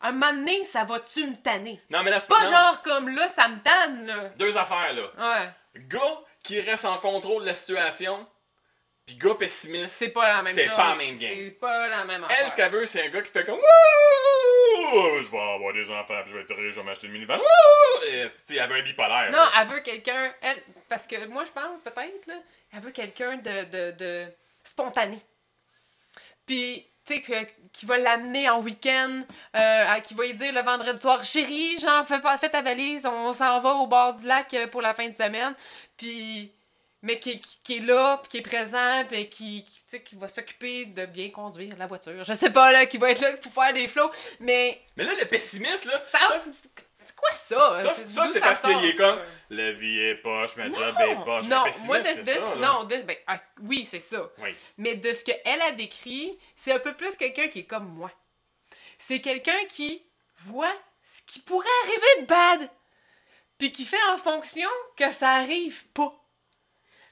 un 0.02 0.12
moment 0.12 0.34
donné, 0.34 0.64
ça 0.64 0.84
va-tu 0.84 1.26
me 1.26 1.36
tanner? 1.36 1.82
Non, 1.90 2.04
mais 2.04 2.12
là, 2.12 2.20
c'est 2.20 2.28
Pas 2.28 2.44
non. 2.46 2.52
genre 2.52 2.82
comme 2.84 3.10
là, 3.10 3.28
ça 3.28 3.48
me 3.48 3.60
tanne, 3.62 4.06
là. 4.06 4.26
Deux 4.38 4.56
affaires, 4.58 4.94
là. 4.94 5.04
Ouais. 5.42 5.82
Gars 5.88 6.22
qui 6.44 6.60
reste 6.62 6.86
en 6.86 6.98
contrôle 6.98 7.42
de 7.44 7.48
la 7.48 7.56
situation, 7.56 8.28
puis 9.06 9.16
gars 9.16 9.36
pessimiste. 9.36 9.90
C'est 9.90 10.10
pas 10.10 10.28
la 10.28 10.42
même 10.44 10.54
C'est 10.56 10.66
chose. 10.66 10.76
pas 10.76 10.90
la 10.90 10.96
même 10.96 11.16
game. 11.18 11.32
C'est 11.36 11.52
pas 11.60 11.88
la 11.88 12.06
même 12.06 12.24
Elle, 12.30 12.36
ce 12.36 12.42
affaire. 12.44 12.56
qu'elle 12.56 12.72
veut, 12.72 12.86
c'est 12.86 13.06
un 13.06 13.10
gars 13.10 13.22
qui 13.22 13.32
fait 13.32 13.46
comme 13.46 13.56
Wouh! 13.56 13.64
Je 15.24 15.32
vais 15.32 15.40
avoir 15.40 15.74
des 15.74 15.90
enfants, 15.90 16.22
puis 16.24 16.32
je 16.32 16.38
vais 16.38 16.44
tirer, 16.44 16.72
je 16.72 16.80
vais 16.80 16.84
m'acheter 16.84 17.08
une 17.08 17.14
minivan. 17.14 17.40
Et, 18.08 18.28
elle 18.56 18.70
veut 18.70 18.76
un 18.78 18.82
bipolaire. 18.84 19.32
Non, 19.32 19.38
là. 19.38 19.52
elle 19.60 19.68
veut 19.68 19.80
quelqu'un. 19.80 20.34
Elle, 20.42 20.62
parce 20.90 21.08
que 21.08 21.26
moi, 21.28 21.44
je 21.46 21.52
pense 21.52 21.80
peut-être, 21.84 22.28
là, 22.28 22.36
elle 22.74 22.82
veut 22.82 22.92
quelqu'un 22.92 23.38
de, 23.38 23.64
de, 23.66 23.98
de 23.98 24.26
spontané. 24.64 25.20
Puis, 26.46 26.86
tu 27.06 27.16
sais, 27.16 27.22
que- 27.22 27.70
qui 27.74 27.86
va 27.86 27.98
l'amener 27.98 28.50
en 28.50 28.62
week-end, 28.62 29.22
euh, 29.56 30.00
qui 30.02 30.14
va 30.14 30.24
lui 30.26 30.34
dire 30.34 30.54
le 30.54 30.62
vendredi 30.62 31.00
soir 31.00 31.24
Chérie, 31.24 31.78
genre, 31.80 32.08
fais, 32.08 32.20
fais 32.40 32.50
ta 32.50 32.62
valise, 32.62 33.06
on 33.06 33.32
s'en 33.32 33.60
va 33.60 33.74
au 33.74 33.88
bord 33.88 34.14
du 34.14 34.26
lac 34.26 34.54
euh, 34.54 34.68
pour 34.68 34.82
la 34.82 34.94
fin 34.94 35.08
de 35.08 35.16
semaine. 35.16 35.54
Puis. 35.98 36.54
Mais 37.04 37.20
qui, 37.20 37.40
qui, 37.40 37.58
qui 37.64 37.78
est 37.78 37.82
là, 37.82 38.18
puis 38.18 38.30
qui 38.32 38.38
est 38.38 38.42
présent, 38.42 39.06
puis 39.08 39.30
qui, 39.30 39.64
qui, 39.88 40.02
qui 40.04 40.16
va 40.16 40.28
s'occuper 40.28 40.86
de 40.88 41.06
bien 41.06 41.30
conduire 41.30 41.76
la 41.78 41.86
voiture. 41.86 42.24
Je 42.24 42.34
sais 42.34 42.50
pas, 42.52 42.72
là, 42.72 42.86
qui 42.88 42.98
va 42.98 43.12
être 43.12 43.22
là 43.22 43.38
pour 43.38 43.54
faire 43.54 43.72
des 43.74 43.88
flots, 43.88 44.10
mais 44.40 44.82
Mais 44.96 45.04
là, 45.04 45.12
le 45.20 45.26
pessimiste, 45.28 45.86
là, 45.86 46.02
ça, 46.12 46.20
ça, 46.20 46.40
c'est 46.40 46.70
c'est 47.06 47.16
quoi 47.16 47.32
ça? 47.32 47.80
ça, 47.80 47.94
ça, 47.94 48.26
D'où 48.26 48.34
c'est 48.34 48.40
parce 48.42 48.60
qu'il 48.62 48.84
est 48.84 48.92
ça? 48.94 48.98
comme 48.98 49.22
la 49.52 49.72
vie 49.74 50.00
est 50.00 50.16
poche, 50.16 50.58
ma 50.58 50.66
job 50.68 50.96
est 51.00 51.16
poche. 51.24 51.46
non, 51.46 51.64
moi, 51.86 52.00
de, 52.02 52.06
c'est 52.06 52.20
de- 52.22 52.40
ça. 52.42 52.56
non, 52.58 52.84
de- 52.84 53.02
ben, 53.04 53.16
ah, 53.28 53.40
oui, 53.62 53.88
c'est 53.90 54.02
ça. 54.02 54.30
Oui. 54.40 54.50
Mais 54.78 54.96
de 54.96 55.14
ce 55.14 55.24
qu'elle 55.24 55.62
a 55.62 55.72
décrit, 55.72 56.38
c'est 56.58 56.74
un 56.74 56.80
peu 56.80 56.94
plus 56.96 57.16
quelqu'un 57.16 57.48
qui 57.48 57.60
est 57.60 57.64
comme 57.66 57.88
moi. 57.88 58.12
C'est 58.98 59.22
quelqu'un 59.22 59.58
qui 59.70 60.04
voit 60.46 60.74
ce 61.06 61.22
qui 61.32 61.40
pourrait 61.40 61.66
arriver 61.84 62.22
de 62.24 62.26
bad, 62.26 62.70
puis 63.58 63.72
qui 63.72 63.86
fait 63.86 64.04
en 64.12 64.18
fonction 64.18 64.68
que 64.98 65.10
ça 65.10 65.30
arrive 65.36 65.86
pas. 65.94 66.14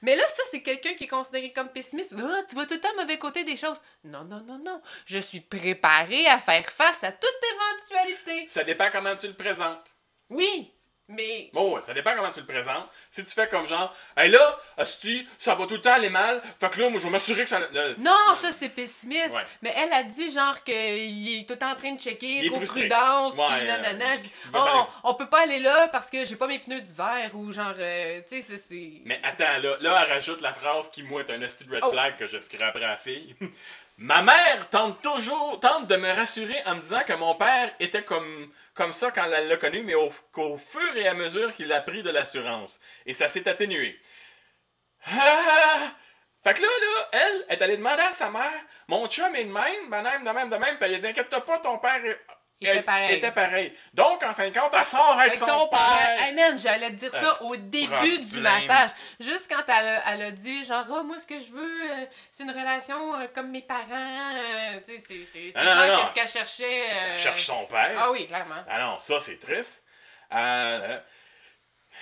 Mais 0.06 0.14
là, 0.14 0.22
ça, 0.28 0.44
c'est 0.52 0.62
quelqu'un 0.62 0.94
qui 0.94 1.04
est 1.04 1.08
considéré 1.08 1.52
comme 1.52 1.68
pessimiste. 1.68 2.14
Ah, 2.16 2.42
tu 2.48 2.54
vois 2.54 2.64
tout 2.64 2.74
le 2.74 2.80
temps 2.80 2.94
mauvais 2.96 3.18
côté 3.18 3.42
des 3.42 3.56
choses. 3.56 3.82
Non, 4.04 4.22
non, 4.22 4.40
non, 4.46 4.56
non. 4.64 4.80
Je 5.04 5.18
suis 5.18 5.40
préparée 5.40 6.28
à 6.28 6.38
faire 6.38 6.64
face 6.70 7.02
à 7.02 7.10
toute 7.10 7.28
éventualité. 7.90 8.46
Ça 8.46 8.62
dépend 8.62 8.88
comment 8.92 9.16
tu 9.16 9.26
le 9.26 9.34
présentes. 9.34 9.96
Oui, 10.30 10.72
mais 11.08 11.50
Bon, 11.52 11.74
ouais, 11.76 11.82
ça 11.82 11.94
dépend 11.94 12.14
comment 12.16 12.30
tu 12.30 12.40
le 12.40 12.46
présentes. 12.46 12.88
Si 13.10 13.24
tu 13.24 13.30
fais 13.30 13.48
comme 13.48 13.66
genre, 13.66 13.94
hey 14.16 14.30
là, 14.30 14.58
asti, 14.76 15.26
ça 15.38 15.54
va 15.54 15.66
tout 15.66 15.74
le 15.74 15.80
temps 15.80 15.92
aller 15.94 16.08
mal, 16.10 16.42
fait 16.60 16.68
que 16.70 16.80
là, 16.80 16.90
moi, 16.90 16.98
je 16.98 17.04
vais 17.04 17.10
m'assurer 17.10 17.44
que 17.44 17.48
ça. 17.48 17.58
là, 17.60 17.66
Non, 17.98 18.34
ça 18.34 18.50
c'est 18.50 18.68
pessimiste. 18.70 19.34
Ouais. 19.34 19.42
Mais 19.62 19.72
elle 19.76 19.92
a 19.92 20.02
dit 20.02 20.30
genre 20.30 20.62
qu'il 20.64 20.74
est 21.40 21.46
tout 21.46 21.52
le 21.54 21.58
temps 21.58 21.70
en 21.72 21.76
train 21.76 21.92
de 21.92 22.00
checker, 22.00 22.44
Il 22.44 22.50
trop 22.50 22.60
prudence, 22.60 23.34
Ouais, 23.36 23.46
puis 23.58 23.66
nanana. 23.66 24.12
euh, 24.12 24.16
Je 24.16 24.20
dis, 24.22 24.32
oh, 24.54 24.86
on 25.04 25.14
peut 25.14 25.28
pas 25.28 25.42
aller 25.42 25.60
là 25.60 25.88
parce 25.88 26.10
que 26.10 26.24
j'ai 26.24 26.36
pas 26.36 26.46
mes 26.48 26.58
pneus 26.58 26.80
d'hiver 26.80 27.30
ou 27.34 27.52
genre, 27.52 27.74
euh, 27.78 28.20
tu 28.28 28.36
sais, 28.36 28.42
c'est- 28.42 28.56
c'est. 28.68 28.92
Mais 29.04 29.20
attends, 29.22 29.58
là, 29.62 29.76
là, 29.80 30.02
elle 30.04 30.12
rajoute 30.12 30.40
la 30.40 30.52
phrase 30.52 30.90
qui, 30.90 31.02
moi, 31.02 31.20
est 31.22 31.30
un 31.30 31.40
esti 31.42 31.64
de 31.64 31.74
red 31.74 31.82
Oh. 31.84 31.90
flag 31.90 32.16
que 32.16 32.26
je 32.26 32.38
scraperai 32.38 32.84
à 32.84 32.88
la 32.88 32.96
fille. 32.96 33.36
Ma 33.98 34.20
mère 34.20 34.68
tente 34.68 35.00
toujours, 35.00 35.58
tente 35.60 35.86
de 35.86 35.96
me 35.96 36.12
rassurer 36.12 36.60
en 36.66 36.74
me 36.74 36.80
disant 36.80 37.02
que 37.06 37.14
mon 37.14 37.34
père 37.34 37.72
était 37.80 38.04
comme, 38.04 38.52
comme 38.74 38.92
ça 38.92 39.10
quand 39.10 39.24
elle 39.24 39.48
l'a 39.48 39.56
connu, 39.56 39.82
mais 39.82 39.94
au, 39.94 40.12
qu'au 40.32 40.58
fur 40.58 40.96
et 40.96 41.08
à 41.08 41.14
mesure 41.14 41.54
qu'il 41.54 41.72
a 41.72 41.80
pris 41.80 42.02
de 42.02 42.10
l'assurance. 42.10 42.78
Et 43.06 43.14
ça 43.14 43.28
s'est 43.28 43.48
atténué. 43.48 43.98
Ah! 45.06 45.92
Fait 46.44 46.54
que 46.54 46.62
là, 46.62 46.68
là, 46.68 47.08
elle 47.12 47.46
est 47.48 47.62
allée 47.62 47.76
demander 47.76 48.02
à 48.02 48.12
sa 48.12 48.30
mère, 48.30 48.62
mon 48.86 49.08
chum 49.08 49.34
est 49.34 49.44
de 49.44 49.50
même, 49.50 49.86
de 49.86 49.90
même, 49.90 50.22
de 50.22 50.30
même, 50.30 50.48
de 50.48 50.56
même, 50.56 50.78
puis 50.78 50.92
elle 50.92 51.00
dit, 51.00 51.08
inquiète-toi 51.08 51.44
pas, 51.44 51.58
ton 51.58 51.78
père 51.78 52.00
est- 52.60 52.68
Était 52.70 52.82
pareil. 52.82 53.14
était 53.16 53.30
pareil. 53.32 53.76
Donc, 53.92 54.22
en 54.22 54.32
fin 54.32 54.48
de 54.48 54.58
compte, 54.58 54.72
elle 54.78 54.84
sort 54.84 55.10
avec, 55.18 55.26
Avec 55.26 55.34
son, 55.36 55.46
son 55.46 55.68
père. 55.68 55.78
père. 55.78 56.22
Hey 56.26 56.34
man, 56.34 56.56
j'allais 56.58 56.90
te 56.90 56.94
dire 56.94 57.12
ça 57.12 57.42
au 57.42 57.56
début 57.56 58.18
du 58.18 58.40
massage. 58.40 58.90
Juste 59.20 59.46
quand 59.50 59.62
elle 59.68 59.88
a, 59.88 60.12
elle 60.14 60.22
a 60.22 60.30
dit, 60.30 60.64
genre, 60.64 60.84
Ah, 60.90 61.02
moi, 61.02 61.18
ce 61.18 61.26
que 61.26 61.38
je 61.38 61.52
veux, 61.52 61.90
euh, 61.90 62.06
c'est 62.30 62.44
une 62.44 62.50
relation 62.50 63.14
euh, 63.20 63.26
comme 63.34 63.50
mes 63.50 63.62
parents. 63.62 63.84
euh, 63.90 64.78
tu 64.84 64.96
sais, 64.96 64.98
c'est 64.98 65.14
que 65.18 66.06
ce 66.08 66.14
qu'elle 66.14 66.28
cherchait. 66.28 66.86
Elle 67.12 67.18
cherche 67.18 67.44
son 67.44 67.66
père. 67.66 67.96
Ah 67.98 68.10
oui, 68.10 68.26
clairement. 68.26 68.62
Ah 68.68 68.78
non, 68.80 68.98
ça 68.98 69.20
c'est 69.20 69.38
triste. 69.38 69.84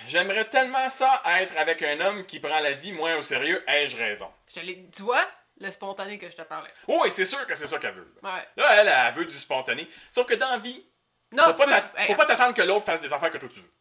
J'aimerais 0.07 0.45
tellement 0.45 0.89
ça 0.89 1.21
être 1.39 1.57
avec 1.57 1.81
un 1.81 1.99
homme 2.01 2.25
qui 2.25 2.39
prend 2.39 2.59
la 2.59 2.71
vie 2.73 2.91
moins 2.91 3.15
au 3.15 3.21
sérieux. 3.23 3.63
Ai-je 3.67 3.95
raison? 3.97 4.29
Je 4.53 4.59
tu 4.61 5.01
vois, 5.03 5.25
le 5.57 5.71
spontané 5.71 6.17
que 6.19 6.29
je 6.29 6.35
te 6.35 6.41
parlais. 6.41 6.69
Et 7.05 7.11
c'est 7.11 7.25
sûr 7.25 7.45
que 7.47 7.55
c'est 7.55 7.67
ça 7.67 7.77
qu'elle 7.79 7.93
veut. 7.93 8.13
là. 8.21 8.33
Ouais. 8.35 8.47
Là, 8.57 8.81
elle, 8.81 8.87
elle 8.87 9.13
veut 9.15 9.25
du 9.25 9.37
spontané. 9.37 9.87
Sauf 10.11 10.25
que 10.27 10.33
dans 10.33 10.49
la 10.51 10.57
vie, 10.59 10.85
Non, 11.31 11.43
faut 11.43 11.53
pas 11.53 11.65
peux- 11.65 11.71
t'a- 11.71 11.91
hey, 12.01 12.07
faut 12.07 12.15
pas 12.15 12.25
t'attendre 12.25 12.53
que 12.53 12.61
l'autre 12.61 12.85
fasse 12.85 13.01
des 13.01 13.11
affaires 13.13 13.31
que 13.31 13.37
toi 13.37 13.49
tu 13.49 13.59
veux. 13.59 13.71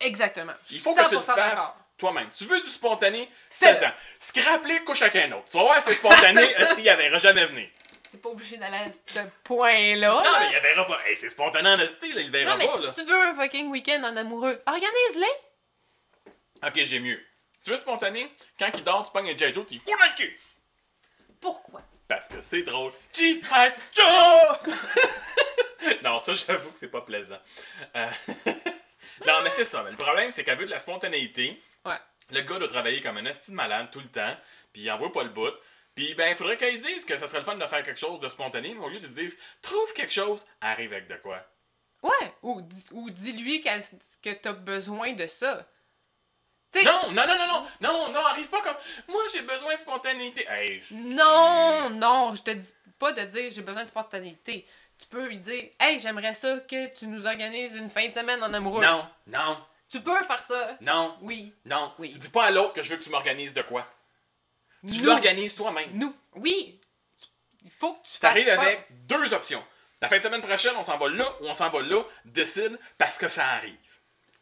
Exactement. 0.00 0.52
Il 0.70 0.78
faut 0.80 0.94
que 0.94 1.08
tu 1.08 1.14
le 1.14 1.20
100% 1.20 1.34
fasses 1.34 1.76
toi-même. 1.98 2.30
Tu 2.36 2.44
veux 2.46 2.60
du 2.60 2.68
spontané, 2.68 3.28
fais-en. 3.50 3.90
Scrape-les, 4.18 4.80
couche 4.84 5.02
avec 5.02 5.16
un 5.16 5.32
autre. 5.32 5.50
Tu 5.50 5.56
vas 5.58 5.64
voir, 5.64 5.82
c'est 5.82 5.94
spontané, 5.94 6.42
Esti, 6.58 6.82
il 6.82 6.96
verra 6.96 7.18
jamais 7.18 7.44
venir. 7.44 7.68
T'es 8.10 8.18
pas 8.18 8.30
obligé 8.30 8.56
d'aller 8.56 8.76
à 8.76 8.92
ce 8.92 9.20
point-là. 9.44 10.08
Non, 10.08 10.22
là. 10.22 10.38
mais 10.40 10.56
il 10.56 10.60
verra 10.60 10.86
pas. 10.86 10.98
Hey, 11.06 11.14
c'est 11.16 11.28
spontané 11.28 11.68
en 11.68 11.78
Esti, 11.78 12.12
là, 12.14 12.20
il 12.22 12.30
verra 12.30 12.52
Non, 12.52 12.56
mais 12.58 12.66
pas. 12.66 12.78
Là. 12.78 12.92
tu 12.94 13.04
veux 13.04 13.20
un 13.22 13.34
fucking 13.36 13.68
week-end 13.68 14.02
en 14.02 14.16
amoureux. 14.16 14.60
Organise-les. 14.66 15.32
Ok, 16.66 16.74
j'ai 16.84 17.00
mieux. 17.00 17.20
Tu 17.62 17.70
veux 17.70 17.76
spontané? 17.76 18.30
Quand 18.58 18.70
il 18.74 18.82
dort, 18.82 19.04
tu 19.04 19.12
pognes 19.12 19.30
un 19.30 19.36
J. 19.36 19.52
Joe, 19.52 19.66
tu 19.66 19.74
le 19.74 20.16
cul. 20.16 20.40
Pourquoi? 21.40 21.82
Parce 22.08 22.28
que 22.28 22.40
c'est 22.40 22.62
drôle. 22.62 22.92
G.I. 23.12 23.40
Joe! 23.94 24.74
non, 26.02 26.18
ça, 26.20 26.34
j'avoue 26.34 26.70
que 26.72 26.78
c'est 26.78 26.90
pas 26.90 27.00
plaisant. 27.02 27.38
Euh, 27.96 28.10
non, 29.26 29.42
mais 29.42 29.50
c'est 29.50 29.64
ça. 29.64 29.82
Mais 29.84 29.90
le 29.92 29.96
problème, 29.96 30.30
c'est 30.30 30.44
qu'elle 30.44 30.58
veut 30.58 30.64
de 30.66 30.70
la 30.70 30.80
spontanéité. 30.80 31.60
Ouais. 31.84 31.98
Le 32.30 32.40
gars 32.42 32.58
doit 32.58 32.68
travailler 32.68 33.00
comme 33.00 33.16
un 33.16 33.24
esti 33.26 33.50
de 33.52 33.56
malade 33.56 33.88
tout 33.90 34.00
le 34.00 34.08
temps, 34.08 34.36
puis 34.72 34.82
il 34.82 34.90
envoie 34.90 35.12
pas 35.12 35.22
le 35.22 35.30
bout. 35.30 35.52
Puis, 35.94 36.14
ben, 36.14 36.28
il 36.30 36.36
faudrait 36.36 36.56
qu'elle 36.56 36.80
dise 36.80 37.04
que 37.04 37.16
ça 37.16 37.26
serait 37.26 37.40
le 37.40 37.44
fun 37.44 37.56
de 37.56 37.66
faire 37.66 37.82
quelque 37.82 37.98
chose 37.98 38.20
de 38.20 38.28
spontané, 38.28 38.74
mais 38.74 38.84
au 38.84 38.88
lieu 38.88 39.00
de 39.00 39.06
se 39.06 39.12
dire, 39.12 39.30
trouve 39.62 39.92
quelque 39.94 40.12
chose, 40.12 40.46
arrive 40.60 40.92
avec 40.92 41.08
de 41.08 41.16
quoi. 41.16 41.44
Ouais. 42.02 42.34
Ou, 42.42 42.62
di- 42.62 42.86
ou 42.92 43.10
dis-lui 43.10 43.60
que 43.60 44.32
t'as 44.32 44.52
besoin 44.52 45.12
de 45.12 45.26
ça. 45.26 45.66
T'sais, 46.72 46.84
Non, 46.84 47.10
non, 47.10 47.26
non, 47.26 47.34
non, 47.38 47.46
non, 47.48 47.66
non, 47.80 48.12
non, 48.12 48.26
arrive 48.26 48.48
pas 48.48 48.60
comme, 48.62 48.76
moi, 49.08 49.22
j'ai 49.32 49.42
besoin 49.42 49.74
de 49.74 49.80
spontanéité. 49.80 50.46
Hey. 50.48 50.80
Non, 50.92 51.90
non, 51.90 52.34
je 52.34 52.42
te 52.42 52.50
dis 52.50 52.72
pas 52.98 53.12
de 53.12 53.22
dire 53.24 53.50
j'ai 53.50 53.62
besoin 53.62 53.82
de 53.82 53.88
spontanéité. 53.88 54.66
Tu 54.98 55.06
peux 55.06 55.26
lui 55.26 55.38
dire 55.38 55.70
Hey, 55.80 55.98
j'aimerais 55.98 56.34
ça 56.34 56.58
que 56.60 56.86
tu 56.96 57.06
nous 57.06 57.26
organises 57.26 57.74
une 57.74 57.88
fin 57.90 58.06
de 58.06 58.12
semaine 58.14 58.42
en 58.42 58.52
amoureux. 58.52 58.84
Non, 58.84 59.08
non, 59.26 59.58
Tu 59.90 60.00
peux 60.00 60.14
faire 60.22 60.42
ça. 60.42 60.76
non, 60.82 61.16
Oui. 61.22 61.52
non. 61.64 61.92
Oui. 61.98 62.10
Tu 62.10 62.18
dis 62.18 62.28
pas 62.28 62.44
à 62.44 62.50
l'autre 62.50 62.74
que 62.74 62.82
je 62.82 62.90
veux 62.90 62.98
que 62.98 63.02
tu 63.04 63.10
m'organises 63.10 63.54
de 63.54 63.62
quoi. 63.62 63.86
Tu 64.88 65.00
l'organises 65.02 65.54
toi-même. 65.56 65.90
Nous. 65.94 66.14
Oui. 66.34 66.80
Il 67.64 67.70
faut 67.70 67.94
que 67.94 68.02
tu 68.04 68.10
fasses 68.12 68.20
T'arrives 68.20 68.48
avec 68.48 68.86
deux 69.06 69.34
options. 69.34 69.64
La 70.02 70.08
fin 70.08 70.18
de 70.18 70.22
semaine 70.22 70.40
prochaine, 70.42 70.72
on 70.78 70.82
s'en 70.82 70.96
va 70.98 71.08
là 71.08 71.30
ou 71.40 71.46
on 71.46 71.54
s'en 71.54 71.68
va 71.70 71.80
là. 71.82 72.02
Décide 72.24 72.78
parce 72.96 73.18
que 73.18 73.28
ça 73.28 73.44
arrive. 73.46 73.76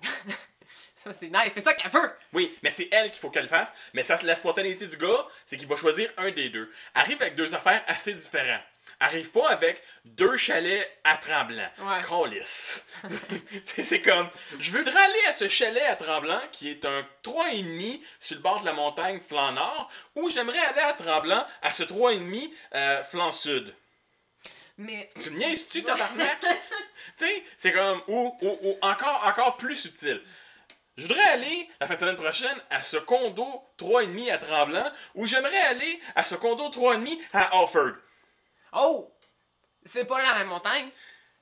Ça, 0.99 1.13
c'est 1.13 1.29
nice. 1.29 1.53
C'est 1.55 1.61
ça 1.61 1.75
qu'elle 1.75 1.93
veut. 1.93 2.11
Oui, 2.33 2.59
mais 2.65 2.73
c'est 2.73 2.89
elle 2.91 3.13
qu'il 3.13 3.21
faut 3.21 3.31
qu'elle 3.31 3.47
fasse. 3.47 3.73
Mais 3.95 4.03
ça, 4.03 4.19
c'est 4.19 4.27
la 4.27 4.35
spontanéité 4.35 4.85
du 4.89 4.97
gars, 4.97 5.27
c'est 5.47 5.57
qu'il 5.57 5.69
va 5.69 5.77
choisir 5.77 6.11
un 6.17 6.33
des 6.33 6.49
deux. 6.49 6.73
Arrive 6.93 7.23
avec 7.23 7.37
deux 7.37 7.55
affaires 7.55 7.85
assez 7.87 8.13
différentes. 8.13 8.63
Arrive 8.99 9.31
pas 9.31 9.49
avec 9.51 9.81
deux 10.05 10.37
chalets 10.37 10.91
à 11.05 11.17
Tremblant. 11.19 11.71
Ouais. 11.79 12.41
C'est 13.65 14.03
comme, 14.03 14.29
je 14.59 14.77
voudrais 14.77 15.01
aller 15.01 15.25
à 15.29 15.33
ce 15.33 15.47
chalet 15.47 15.85
à 15.85 15.95
Tremblant, 15.95 16.41
qui 16.51 16.71
est 16.71 16.85
un 16.85 17.07
3,5 17.23 18.01
sur 18.19 18.37
le 18.37 18.43
bord 18.43 18.61
de 18.61 18.67
la 18.67 18.73
montagne 18.73 19.21
flanc 19.21 19.53
nord, 19.53 19.89
ou 20.17 20.29
j'aimerais 20.31 20.59
aller 20.59 20.81
à 20.81 20.95
Tremblant 20.95 21.47
à 21.63 21.73
ce 21.73 21.85
3,5 21.85 22.51
euh, 22.75 23.05
flanc 23.05 23.31
sud. 23.31 23.73
Mais. 24.79 25.09
Tu 25.23 25.31
me 25.31 25.39
niaises-tu, 25.39 25.85
tabarnak? 25.85 26.41
tu 26.41 27.25
sais, 27.25 27.45
c'est 27.57 27.73
comme, 27.73 28.03
ou, 28.09 28.37
ou, 28.41 28.59
ou 28.63 28.79
encore, 28.83 29.23
encore 29.25 29.57
plus 29.57 29.77
subtil. 29.77 30.21
Je 30.99 31.07
voudrais 31.07 31.29
aller, 31.29 31.71
la 31.81 31.87
fin 31.87 31.95
de 31.95 32.01
semaine 32.01 32.17
prochaine, 32.17 32.61
à 32.71 32.83
ce 32.83 32.97
condo 32.97 33.65
3,5 33.79 34.33
à 34.33 34.39
Tremblant, 34.39 34.93
ou 35.15 35.27
j'aimerais 35.27 35.61
aller 35.61 36.01
à 36.17 36.25
ce 36.25 36.35
condo 36.35 36.71
3,5 36.71 37.21
à 37.33 37.57
Alford. 37.57 37.93
Oh! 38.73 39.09
C'est 39.85 40.07
pas 40.07 40.21
la 40.21 40.35
même 40.35 40.49
montagne. 40.49 40.91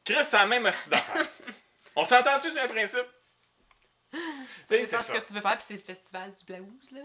Chris, 0.05 0.25
c'est 0.25 0.37
la 0.37 0.47
même 0.47 0.66
hostie 0.66 0.90
d'affaires. 0.90 1.27
On 1.97 2.05
s'entend-tu 2.05 2.51
sur 2.51 2.62
un 2.62 2.69
principe? 2.69 3.07
C'est 4.61 4.85
ça 4.85 5.01
ce 5.01 5.12
que 5.12 5.27
tu 5.27 5.33
veux 5.33 5.40
faire, 5.40 5.57
puis 5.57 5.66
c'est 5.66 5.77
le 5.77 5.81
festival 5.81 6.35
du 6.35 6.45
Blaouz, 6.45 6.92
là. 6.92 7.01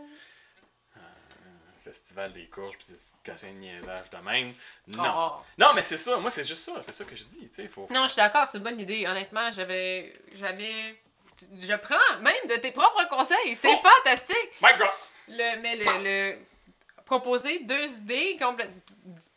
Festival 1.86 2.34
des 2.34 2.48
courges, 2.48 2.78
puis 2.78 2.88
c'est 2.90 3.24
casser 3.24 3.48
un 3.48 3.54
niaisage 3.54 4.10
de 4.10 4.18
même. 4.18 4.54
Non. 4.88 5.04
Oh. 5.16 5.32
Non, 5.58 5.74
mais 5.74 5.84
c'est 5.84 5.98
ça. 5.98 6.18
Moi, 6.18 6.30
c'est 6.30 6.44
juste 6.44 6.66
ça. 6.66 6.82
C'est 6.82 6.92
ça 6.92 7.06
que 7.06 7.16
je 7.16 7.24
dis. 7.24 7.50
Tu 7.50 7.56
sais, 7.56 7.68
faut... 7.70 7.88
Non, 7.90 8.04
je 8.04 8.10
suis 8.10 8.18
d'accord, 8.18 8.48
c'est 8.48 8.58
une 8.58 8.64
bonne 8.64 8.80
idée. 8.80 9.08
Honnêtement, 9.08 9.50
j'avais. 9.52 10.14
J'avais. 10.34 11.02
Je 11.60 11.76
prends 11.76 12.20
même 12.22 12.48
de 12.50 12.56
tes 12.56 12.72
propres 12.72 13.08
conseils. 13.10 13.56
C'est 13.56 13.70
Oh! 13.74 13.78
fantastique! 13.82 14.52
My 14.62 14.78
God! 14.78 14.88
Le, 15.30 15.62
mais 15.62 15.76
le, 15.78 16.04
le- 16.04 16.40
proposer 17.06 17.60
deux 17.60 17.90
idées 18.00 18.38
complètement 18.40 18.76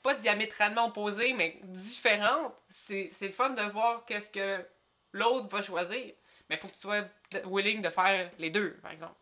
pas 0.02 0.14
diamétralement 0.14 0.86
opposées, 0.88 1.32
mais 1.32 1.58
différentes, 1.62 2.54
c'est 2.68 3.08
c'est 3.12 3.26
le 3.28 3.32
fun 3.32 3.50
de 3.50 3.62
voir 3.62 4.04
qu'est-ce 4.06 4.30
que 4.30 4.64
l'autre 5.12 5.48
va 5.48 5.62
choisir. 5.62 6.12
Mais 6.50 6.56
il 6.56 6.58
faut 6.58 6.68
que 6.68 6.74
tu 6.74 6.80
sois 6.80 7.02
willing 7.46 7.80
de 7.80 7.88
faire 7.88 8.30
les 8.38 8.50
deux, 8.50 8.72
par 8.82 8.90
exemple. 8.92 9.14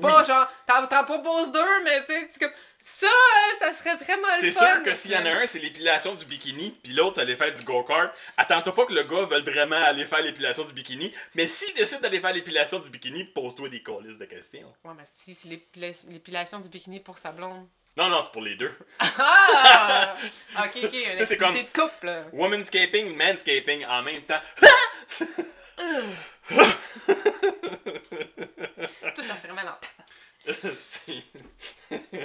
Pas 0.00 0.20
Oui. 0.20 0.24
genre, 0.26 0.48
t'en 0.66 1.04
proposes 1.04 1.52
deux, 1.52 1.82
mais 1.84 2.04
tu 2.04 2.12
sais. 2.30 2.50
Ça, 2.86 3.06
euh, 3.06 3.54
ça 3.60 3.72
serait 3.72 3.94
vraiment 3.96 4.28
le 4.28 4.40
C'est 4.40 4.52
sûr 4.52 4.82
que 4.84 4.92
s'il 4.92 5.12
y 5.12 5.16
en 5.16 5.24
a 5.24 5.30
un, 5.30 5.46
c'est 5.46 5.58
l'épilation 5.58 6.14
du 6.14 6.26
bikini, 6.26 6.70
puis 6.82 6.92
l'autre, 6.92 7.14
c'est 7.14 7.22
aller 7.22 7.34
faire 7.36 7.50
du 7.54 7.62
go-kart. 7.62 8.12
Attends-toi 8.36 8.74
pas 8.74 8.84
que 8.84 8.92
le 8.92 9.04
gars 9.04 9.24
veuille 9.24 9.42
vraiment 9.42 9.82
aller 9.82 10.04
faire 10.04 10.20
l'épilation 10.20 10.64
du 10.64 10.72
bikini, 10.74 11.14
mais 11.34 11.48
s'il 11.48 11.72
décide 11.74 12.00
d'aller 12.02 12.20
faire 12.20 12.34
l'épilation 12.34 12.80
du 12.80 12.90
bikini, 12.90 13.24
pose-toi 13.24 13.70
des 13.70 13.82
colis 13.82 14.18
de 14.18 14.24
questions. 14.26 14.70
Ouais, 14.84 14.92
mais 14.98 15.04
si 15.06 15.32
c'est 15.34 15.48
l'épila- 15.48 16.10
l'épilation 16.10 16.58
du 16.60 16.68
bikini 16.68 17.00
pour 17.00 17.16
sa 17.16 17.30
blonde. 17.32 17.66
Non, 17.96 18.08
non, 18.08 18.20
c'est 18.22 18.32
pour 18.32 18.42
les 18.42 18.56
deux. 18.56 18.72
Ah! 19.18 20.14
ok, 20.58 20.70
ok, 20.84 20.92
une 20.92 21.16
c'est 21.16 21.22
activité 21.22 21.38
comme- 21.38 21.54
de 21.54 21.62
couple. 21.72 22.24
Womanscaping, 22.32 23.16
manscaping 23.16 23.86
en 23.86 24.02
même 24.02 24.22
temps. 24.22 24.40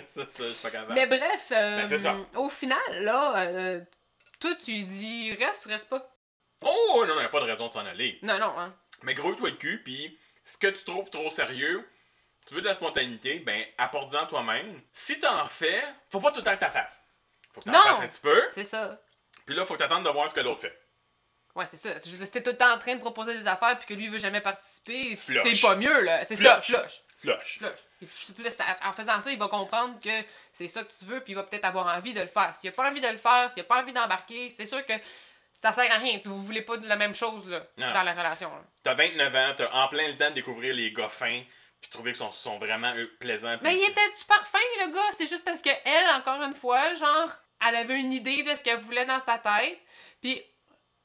Ça 0.08 0.30
ça, 0.30 0.44
je 0.44 0.44
suis 0.44 0.62
pas 0.64 0.72
capable. 0.72 0.94
Mais 0.94 1.08
bref, 1.08 1.48
euh, 1.52 1.86
Ben, 1.86 1.98
ça. 1.98 2.16
au 2.36 2.50
final, 2.50 2.80
là, 3.04 3.38
euh, 3.48 3.82
toi, 4.40 4.52
tu 4.56 4.82
dis 4.82 5.34
reste, 5.36 5.66
reste 5.66 5.90
pas. 5.90 6.16
Oh, 6.62 7.06
non, 7.08 7.16
non, 7.16 7.22
y 7.22 7.26
a 7.26 7.30
pas 7.30 7.40
de 7.40 7.46
raison 7.46 7.68
de 7.68 7.74
s'en 7.74 7.86
aller. 7.86 8.20
Non, 8.22 8.38
non, 8.40 8.58
hein. 8.60 8.76
Mais 9.04 9.14
gros-toi 9.14 9.50
le 9.52 9.56
cul, 9.56 9.82
puis 9.84 10.20
ce 10.44 10.58
que 10.58 10.68
tu 10.68 10.84
trouves 10.84 11.10
trop 11.10 11.30
sérieux, 11.30 11.88
tu 12.48 12.54
veux 12.56 12.62
de 12.62 12.66
la 12.68 12.74
spontanéité, 12.74 13.40
ben 13.40 13.64
apporte-en 13.78 14.26
toi-même. 14.28 14.82
Si 14.92 15.20
t'en 15.20 15.48
fais, 15.48 15.82
faut 16.10 16.20
pas 16.20 16.32
tout 16.32 16.40
le 16.40 16.44
temps 16.46 16.56
que 16.56 16.60
t'en 16.66 16.70
fasses. 16.70 17.02
Faut 17.54 17.62
que 17.62 17.70
t'en 17.70 17.80
fasses 17.82 18.02
un 18.02 18.08
petit 18.08 18.22
peu, 18.22 18.44
C'est 18.54 18.64
ça. 18.66 19.00
puis 19.46 19.56
là, 19.56 19.66
faut 19.66 19.76
que 19.76 19.80
t'attendes 19.80 20.04
de 20.04 20.10
voir 20.10 20.30
ce 20.30 20.34
que 20.34 20.42
l'autre 20.42 20.62
fait. 20.62 20.78
Ouais, 21.56 21.66
c'est 21.66 21.78
ça. 21.78 21.98
Si 22.00 22.32
t'es 22.32 22.44
tout 22.44 22.52
le 22.52 22.58
temps 22.58 22.74
en 22.74 22.78
train 22.78 22.96
de 22.96 23.00
proposer 23.02 23.38
des 23.38 23.48
affaires 23.48 23.78
puis 23.80 23.88
que 23.88 23.94
lui 23.94 24.08
veut 24.08 24.20
jamais 24.20 24.42
participer, 24.42 25.16
c'est 25.16 25.62
pas 25.62 25.76
mieux, 25.76 26.02
là. 26.02 26.24
C'est 26.26 26.36
ça, 26.36 26.62
Flush. 26.62 27.02
Flush. 27.22 27.60
Flush. 27.60 28.54
En 28.84 28.94
faisant 28.94 29.20
ça, 29.22 29.32
il 29.32 29.40
va 29.40 29.48
comprendre 29.48 30.00
que 30.02 30.24
c'est 30.54 30.68
ça 30.68 30.84
que 30.84 30.92
tu 30.98 31.06
veux, 31.06 31.20
puis 31.22 31.34
il 31.34 31.36
va 31.36 31.44
peut-être 31.44 31.66
avoir 31.66 31.88
envie 31.96 32.14
de 32.14 32.22
le 32.22 32.28
faire. 32.28 32.56
S'il 32.56 32.70
a 32.70 32.74
pas 32.74 32.90
envie 32.90 33.02
de 33.02 33.08
le 33.08 33.18
faire, 33.18 33.50
s'il 33.50 33.62
a 33.62 33.66
pas 33.66 33.82
envie 33.82 33.94
d'embarquer, 33.94 34.50
c'est 34.50 34.66
sûr 34.66 34.86
que 34.86 34.94
ça 35.54 35.74
sert 35.74 35.92
à 35.92 35.98
rien. 35.98 36.20
Vous 36.24 36.42
voulez 36.44 36.62
pas 36.62 36.78
de 36.78 36.88
la 36.88 36.96
même 36.96 37.14
chose, 37.14 37.46
là, 37.48 37.66
Non. 37.78 37.92
dans 37.94 38.04
la 38.04 38.14
relation. 38.14 38.50
là. 38.50 38.62
T'as 38.84 38.94
29 38.96 39.36
ans, 39.36 39.54
t'as 39.58 39.72
en 39.72 39.88
plein 39.90 40.08
le 40.08 40.18
temps 40.18 40.30
de 40.30 40.36
découvrir 40.36 40.74
les 40.74 40.92
gars 40.94 41.10
fins, 41.10 41.42
puis 41.82 41.90
trouver 41.92 42.12
qu'ils 42.12 42.20
sont, 42.20 42.32
sont 42.32 42.58
vraiment 42.60 42.94
eux, 42.96 43.10
plaisants. 43.20 43.58
Mais 43.62 43.76
il 43.78 43.84
était 43.84 44.14
super 44.18 44.46
fin, 44.48 44.60
le 44.86 44.94
gars. 44.94 45.12
C'est 45.18 45.28
juste 45.28 45.44
parce 45.46 45.62
que 45.62 45.70
elle, 45.86 46.10
encore 46.16 46.42
une 46.42 46.56
fois, 46.56 46.94
genre, 46.94 47.30
elle 47.68 47.76
avait 47.76 48.00
une 48.00 48.14
idée 48.14 48.44
de 48.44 48.56
ce 48.56 48.64
qu'elle 48.64 48.80
voulait 48.80 49.06
dans 49.06 49.20
sa 49.20 49.38
tête. 49.38 49.80
Puis 50.22 50.42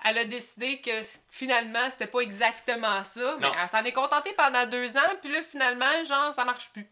elle 0.05 0.19
a 0.19 0.25
décidé 0.25 0.81
que 0.81 1.01
finalement, 1.31 1.89
c'était 1.91 2.07
pas 2.07 2.21
exactement 2.21 3.03
ça. 3.05 3.37
Mais 3.39 3.47
Non. 3.49 3.55
elle 3.61 3.69
s'en 3.69 3.85
est 3.85 3.93
contentée 3.93 4.33
pendant 4.35 4.67
deux 4.67 4.97
ans. 4.97 5.17
Puis 5.21 5.31
là, 5.33 5.43
finalement, 5.43 6.05
genre, 6.05 6.33
ça 6.35 6.45
marche 6.45 6.71
plus. 6.71 6.87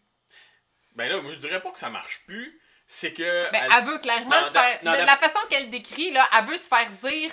Ben 0.95 1.09
là, 1.09 1.21
moi, 1.23 1.33
je 1.33 1.41
dirais 1.41 1.61
pas 1.63 1.71
que 1.71 1.79
ça 1.79 1.89
marche 1.91 2.23
plus, 2.27 2.61
c'est 2.87 3.15
que... 3.15 3.51
Ben, 3.51 3.63
elle- 3.65 3.71
elle, 3.79 3.85
veut 3.85 3.99
clairement 3.99 4.45
se 4.45 4.51
faire. 4.51 4.83
dans- 4.83 4.93
la 4.93 5.17
façon 5.17 5.39
qu'elle 5.49 5.71
décrit, 5.71 6.11
là, 6.11 6.29
elle 6.39 6.45
veut 6.47 6.57
se 6.59 6.69
faire 6.69 6.91
dire. 6.91 7.33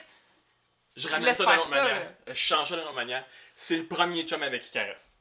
Je 0.95 1.08
ramène 1.08 1.34
ça 1.34 1.45
d'une 1.45 1.53
autre 1.60 1.67
ça, 1.67 1.84
manière. 1.84 2.13
Je 2.27 2.34
change 2.34 2.69
ça 2.69 2.75
d'une 2.75 2.86
autre 2.86 2.93
manière. 2.95 3.25
C'est 3.55 3.77
le 3.77 3.86
premier 3.86 4.25
chum 4.25 4.41
avec 4.43 4.62
qui 4.63 4.71
caresse. 4.71 5.17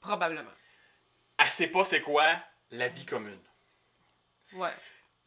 Probablement. 0.00 0.50
Elle 1.38 1.46
sait 1.50 1.68
pas 1.68 1.84
c'est 1.84 2.00
quoi 2.02 2.38
la 2.70 2.88
vie 2.88 3.04
commune. 3.06 3.40
Ouais. 4.52 4.72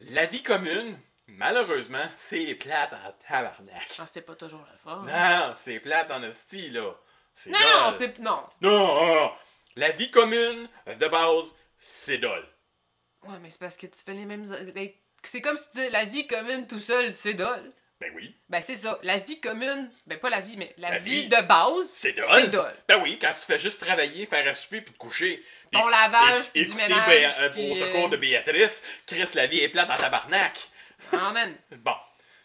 La 0.00 0.26
vie 0.26 0.42
commune, 0.42 0.98
malheureusement, 1.28 2.04
c'est 2.16 2.54
plate 2.54 2.92
en 2.92 3.12
tabarnak. 3.28 3.96
Ah, 3.98 4.06
c'est 4.06 4.22
pas 4.22 4.34
toujours 4.34 4.64
le 4.70 4.78
fun. 4.78 5.04
Non, 5.06 5.54
c'est 5.56 5.80
plate 5.80 6.10
en 6.10 6.22
hostie, 6.24 6.70
là. 6.70 6.94
C'est 7.34 7.50
Non, 7.50 7.58
non, 7.84 7.92
c'est. 7.96 8.18
Non. 8.18 8.42
Non, 8.60 8.78
non, 8.78 9.14
non. 9.14 9.32
La 9.76 9.90
vie 9.92 10.10
commune, 10.10 10.68
de 10.86 11.06
base, 11.08 11.54
c'est 11.76 12.18
dole. 12.18 12.46
Ouais, 13.26 13.36
mais 13.40 13.50
c'est 13.50 13.60
parce 13.60 13.76
que 13.76 13.86
tu 13.86 14.02
fais 14.04 14.14
les 14.14 14.24
mêmes. 14.24 14.44
C'est 15.22 15.40
comme 15.40 15.56
si 15.56 15.70
tu 15.70 15.76
disais 15.78 15.90
la 15.90 16.04
vie 16.04 16.26
commune 16.26 16.66
tout 16.66 16.80
seul, 16.80 17.12
c'est 17.12 17.34
dole. 17.34 17.72
Ben 18.00 18.12
oui, 18.14 18.32
Ben 18.48 18.60
c'est 18.60 18.76
ça. 18.76 18.96
La 19.02 19.18
vie 19.18 19.40
commune, 19.40 19.90
ben 20.06 20.20
pas 20.20 20.30
la 20.30 20.40
vie, 20.40 20.56
mais 20.56 20.72
la, 20.78 20.90
La 20.90 20.98
vie, 20.98 21.22
vie, 21.22 21.28
de 21.28 21.40
base, 21.48 21.88
c'est 21.90 22.12
dole. 22.12 22.26
c'est 22.32 22.46
dole. 22.48 22.72
Ben 22.86 23.02
oui, 23.02 23.18
quand 23.20 23.32
tu 23.34 23.44
fais 23.44 23.58
juste 23.58 23.80
travailler, 23.80 24.24
faire 24.26 24.46
à 24.46 24.54
souper 24.54 24.82
puis 24.82 24.92
te 24.94 24.98
coucher. 24.98 25.44
Ton 25.72 25.88
lavage, 25.88 26.44
puis 26.52 26.62
du 26.64 26.68
écouter 26.68 26.84
ménage, 26.84 27.08
Béa- 27.08 27.40
euh, 27.40 27.50
puis, 27.50 27.70
au 27.72 27.74
secours 27.74 28.06
euh, 28.06 28.10
de 28.10 28.16
Béatrice, 28.16 28.84
Chris, 29.04 29.28
la 29.34 29.48
vie 29.48 29.58
est 29.58 29.68
plate 29.68 29.90
en 29.90 29.96
tabarnak. 29.96 30.68
Amen. 31.12 31.54
Bon, 31.78 31.94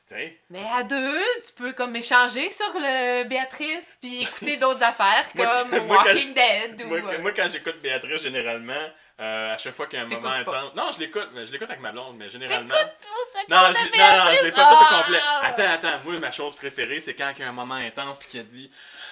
tu 0.08 0.16
sais. 0.16 0.40
Mais 0.50 0.66
à 0.76 0.84
deux, 0.84 1.20
tu 1.46 1.54
peux 1.54 1.74
comme 1.74 1.96
échanger 1.96 2.50
sur 2.50 2.72
le 2.76 3.24
Béatrice, 3.26 3.98
puis 4.02 4.24
écouter 4.24 4.58
d'autres 4.58 4.84
affaires 4.84 5.26
Moi, 5.36 5.46
comme 5.46 5.70
moi, 5.88 5.98
quand 6.04 6.10
Walking 6.10 6.34
Dead 6.34 6.82
ou. 6.84 6.88
Moi, 6.88 7.00
euh, 7.14 7.20
moi, 7.20 7.32
quand 7.34 7.48
j'écoute 7.48 7.82
Béatrice, 7.82 8.22
généralement, 8.22 8.90
euh, 9.20 9.54
à 9.54 9.58
chaque 9.58 9.76
fois 9.76 9.88
qu'il 9.88 10.00
y 10.00 10.02
a 10.02 10.06
un 10.06 10.08
moment 10.10 10.30
intense. 10.30 10.76
Non, 10.76 10.92
je 10.94 11.00
l'écoute, 11.00 11.30
mais 11.34 11.46
je 11.46 11.52
l'écoute 11.52 11.70
avec 11.70 11.82
ma 11.82 11.92
blonde, 11.92 12.18
mais 12.18 12.30
généralement. 12.30 12.74
Secours 12.74 13.46
Non, 13.50 13.74
je, 13.74 13.98
non, 13.98 14.26
non, 14.26 14.36
je 14.38 14.44
l'ai 14.44 14.52
pas 14.52 14.66
tout 14.66 14.74
au 14.74 14.88
Ah! 14.90 15.04
complet. 15.04 15.20
Attends, 15.42 15.74
attends. 15.88 16.00
Moi, 16.06 16.20
ma 16.20 16.32
chose 16.32 16.56
préférée, 16.56 17.00
c'est 17.00 17.16
quand 17.16 17.32
il 17.36 17.42
y 17.42 17.44
a 17.44 17.50
un 17.50 17.54
moment 17.54 17.76
intense 17.76 18.20
puis 18.20 18.28
qu'il 18.30 18.40
a 18.40 18.44
dit 18.44 18.72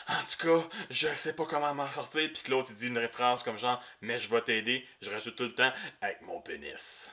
En 0.10 0.14
tout 0.14 0.48
cas, 0.62 0.68
je 0.90 1.08
sais 1.16 1.34
pas 1.36 1.46
comment 1.46 1.74
m'en 1.74 1.90
sortir. 1.90 2.30
Puis 2.34 2.44
que 2.44 2.52
l'autre, 2.52 2.70
il 2.72 2.76
dit 2.76 2.88
une 2.88 3.08
phrase 3.10 3.44
comme 3.44 3.58
genre 3.58 3.82
Mais 4.02 4.18
je 4.18 4.30
vais 4.30 4.42
t'aider. 4.42 4.88
Je 5.02 5.10
rajoute 5.10 5.36
tout 5.36 5.44
le 5.44 5.54
temps 5.56 5.72
avec 6.02 6.22
mon 6.24 6.40
pénis. 6.42 7.12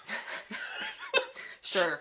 Sure. 1.70 1.98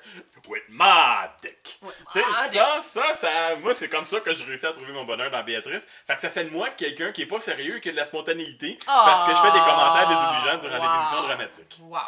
With 0.47 0.63
my 0.69 1.27
dick. 1.41 1.77
Ouais. 1.81 1.91
Tu 2.13 2.19
sais, 2.19 2.25
Ah, 2.35 2.47
ça, 2.49 2.81
ça, 2.81 3.13
ça, 3.13 3.55
moi, 3.57 3.73
c'est 3.75 3.89
comme 3.89 4.05
ça 4.05 4.19
que 4.21 4.33
je 4.33 4.43
réussis 4.45 4.65
à 4.65 4.71
trouver 4.71 4.93
mon 4.93 5.03
bonheur 5.03 5.29
dans 5.29 5.43
Béatrice. 5.43 5.85
Fait 6.05 6.15
que 6.15 6.21
ça 6.21 6.29
fait 6.29 6.45
de 6.45 6.49
moi 6.51 6.69
quelqu'un 6.69 7.11
qui 7.11 7.23
est 7.23 7.25
pas 7.27 7.39
sérieux 7.41 7.77
et 7.77 7.81
qui 7.81 7.89
a 7.89 7.91
de 7.91 7.97
la 7.97 8.05
spontanéité 8.05 8.77
parce 8.85 9.23
que 9.25 9.31
je 9.35 9.41
fais 9.41 9.51
des 9.51 9.59
commentaires 9.59 10.07
désobligeants 10.07 10.57
durant 10.59 10.77
Wow. 10.79 10.89
des 10.89 10.95
émissions 10.95 11.21
dramatiques. 11.23 11.77
Wow. 11.81 11.99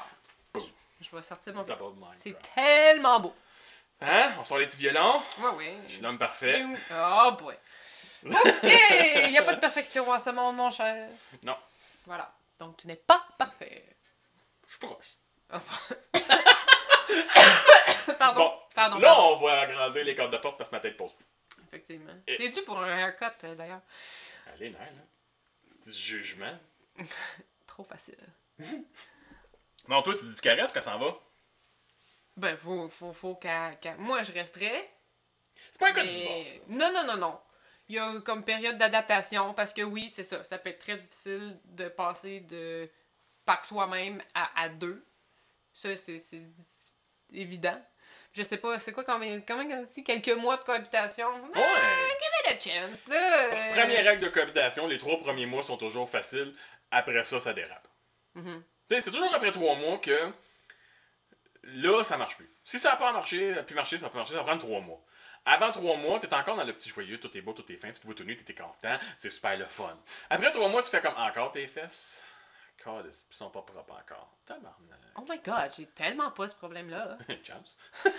Boom. 0.54 0.64
Je 1.02 1.16
vais 1.16 1.22
sortir 1.22 1.54
mon. 1.54 1.66
C'est 2.16 2.36
tellement 2.56 3.20
beau. 3.20 3.36
Hein? 4.02 4.32
On 4.40 4.44
sort 4.46 4.58
les 4.60 4.66
petits 4.68 4.78
violons? 4.78 5.22
Ouais, 5.40 5.50
ouais. 5.58 5.78
Je 5.88 5.94
suis 5.94 6.02
l'homme 6.02 6.18
parfait. 6.18 6.64
Oh 6.94 7.32
boy. 7.38 7.56
Ok! 8.26 8.34
Il 8.64 9.32
n'y 9.32 9.38
a 9.38 9.44
pas 9.44 9.56
de 9.56 9.60
perfection 9.60 10.10
en 10.10 10.18
ce 10.20 10.30
monde, 10.30 10.56
mon 10.56 10.72
cher. 10.72 11.10
Non, 11.44 11.58
Voilà. 12.06 12.32
Donc 12.60 12.78
tu 12.78 12.88
n'es 12.88 12.96
pas 12.96 13.26
parfait. 13.38 13.86
je 14.68 14.72
suis 14.72 14.80
proche. 14.80 15.06
pardon. 18.18 18.42
Bon, 18.42 18.54
pardon. 18.76 18.98
là, 19.00 19.08
pardon. 19.08 19.24
on 19.42 19.46
va 19.46 19.60
agrandir 19.62 20.04
les 20.04 20.16
cordes 20.16 20.32
de 20.32 20.38
porte 20.38 20.58
parce 20.58 20.70
que 20.70 20.76
ma 20.76 20.82
tête 20.82 20.98
pose 20.98 21.14
plus. 21.14 21.26
Effectivement. 21.68 22.14
Et- 22.28 22.38
T'es 22.38 22.50
dû 22.50 22.62
pour 22.64 22.80
un 22.80 22.98
haircut 22.98 23.26
euh, 23.46 23.56
d'ailleurs? 23.56 23.82
Allez, 24.54 24.70
nerfs, 24.70 24.80
là. 24.82 25.02
C'est 25.66 25.92
du 25.92 25.98
jugement. 25.98 26.58
Trop 27.68 27.84
facile. 27.84 28.18
Non, 29.88 30.04
toi, 30.04 30.14
tu 30.14 30.24
dis 30.26 30.36
du 30.36 30.42
caresse 30.42 30.72
que 30.72 30.82
ça 30.82 30.92
s'en 30.92 31.00
va. 31.00 31.18
Ben, 32.38 32.56
faut, 32.56 32.88
faut, 32.90 33.12
faut 33.12 33.34
qu'à. 33.36 33.72
qu'à- 33.74 33.96
Moi, 33.96 34.22
je 34.22 34.32
resterais. 34.32 34.88
C'est 35.72 35.80
pas 35.80 35.90
un 35.90 35.94
cas 35.94 36.04
de 36.04 36.10
mais- 36.10 36.14
divorce. 36.16 36.50
Non, 36.68 36.92
non, 36.94 37.06
non, 37.08 37.18
non. 37.18 37.40
Il 37.88 37.96
y 37.96 38.00
a 38.00 38.20
comme 38.22 38.44
période 38.44 38.78
d'adaptation 38.78 39.52
parce 39.56 39.74
que 39.74 39.82
oui, 39.82 40.08
c'est 40.10 40.24
ça. 40.24 40.44
Ça 40.44 40.60
peut 40.60 40.70
être 40.70 40.78
très 40.80 40.98
difficile 40.98 41.58
de 41.66 41.90
passer 41.90 42.42
de 42.42 42.88
par 43.46 43.66
soi-même 43.66 44.22
à, 44.36 44.62
à 44.62 44.70
deux. 44.70 45.04
Ça, 45.74 45.98
c'est 45.98 46.20
évident. 47.34 47.80
Je 48.34 48.44
sais 48.44 48.58
pas, 48.58 48.78
c'est 48.78 48.92
quoi 48.92 49.04
combien, 49.04 49.42
comment 49.42 49.64
on 49.64 49.84
dit 49.84 50.04
quelques 50.04 50.30
mois 50.38 50.58
de 50.58 50.62
cohabitation? 50.62 51.28
Ah, 51.56 51.60
Ouais. 51.60 51.66
give 52.20 52.54
it 52.56 52.68
a 52.68 52.88
chance, 52.88 53.08
là. 53.08 53.50
Première 53.72 54.06
règle 54.06 54.24
de 54.26 54.30
cohabitation, 54.30 54.88
les 54.88 54.98
trois 55.00 55.20
premiers 55.20 55.48
mois 55.48 55.64
sont 55.64 55.78
toujours 55.78 56.08
faciles. 56.10 56.54
Après 56.92 57.24
ça, 57.24 57.40
ça 57.40 57.54
dérape. 57.54 57.88
Mhm. 58.36 58.64
Sais, 58.92 59.02
C'est 59.02 59.12
toujours 59.12 59.34
après 59.34 59.52
trois 59.52 59.76
mois 59.76 59.98
que 59.98 60.32
là, 61.64 62.04
ça 62.04 62.18
marche 62.18 62.36
plus. 62.38 62.50
Si 62.64 62.78
ça 62.80 62.92
n'a 62.92 62.96
pas 62.98 63.12
marché, 63.12 63.54
plus 63.66 63.76
marché, 63.76 63.98
ça 63.98 64.10
peut 64.10 64.18
marcher, 64.18 64.34
ça 64.36 64.44
prend 64.44 64.58
trois 64.58 64.80
mois. 64.82 65.02
Avant 65.46 65.72
trois 65.72 65.96
mois, 65.98 66.20
t'es 66.20 66.32
encore 66.34 66.56
dans 66.56 66.64
le 66.64 66.74
petit 66.74 66.90
joyeux, 66.90 67.20
tout 67.20 67.36
est 67.36 67.42
beau, 67.42 67.54
tout 67.54 67.70
est 67.72 67.78
fin, 67.78 67.92
tu 67.92 68.00
te 68.00 68.06
vois 68.06 68.14
tout 68.14 68.24
nu, 68.24 68.36
t'es 68.38 68.54
content, 68.54 68.98
c'est 69.18 69.30
super 69.30 69.58
le 69.58 69.66
fun. 69.66 69.98
Après 70.30 70.52
trois 70.52 70.68
mois, 70.70 70.84
tu 70.84 70.90
fais 70.90 71.02
comme 71.02 71.16
encore 71.18 71.52
tes 71.52 71.66
fesses. 71.66 72.24
God, 72.86 73.06
ils 73.12 73.36
sont 73.36 73.50
pas 73.50 73.62
propres 73.62 73.94
encore. 74.00 74.38
Tabarnak. 74.46 75.00
Oh 75.18 75.26
my 75.30 75.38
god, 75.46 75.72
j'ai 75.76 75.86
tellement 75.88 76.32
pas 76.32 76.48
ce 76.48 76.56
problème-là. 76.56 77.18
Champs. 77.44 77.62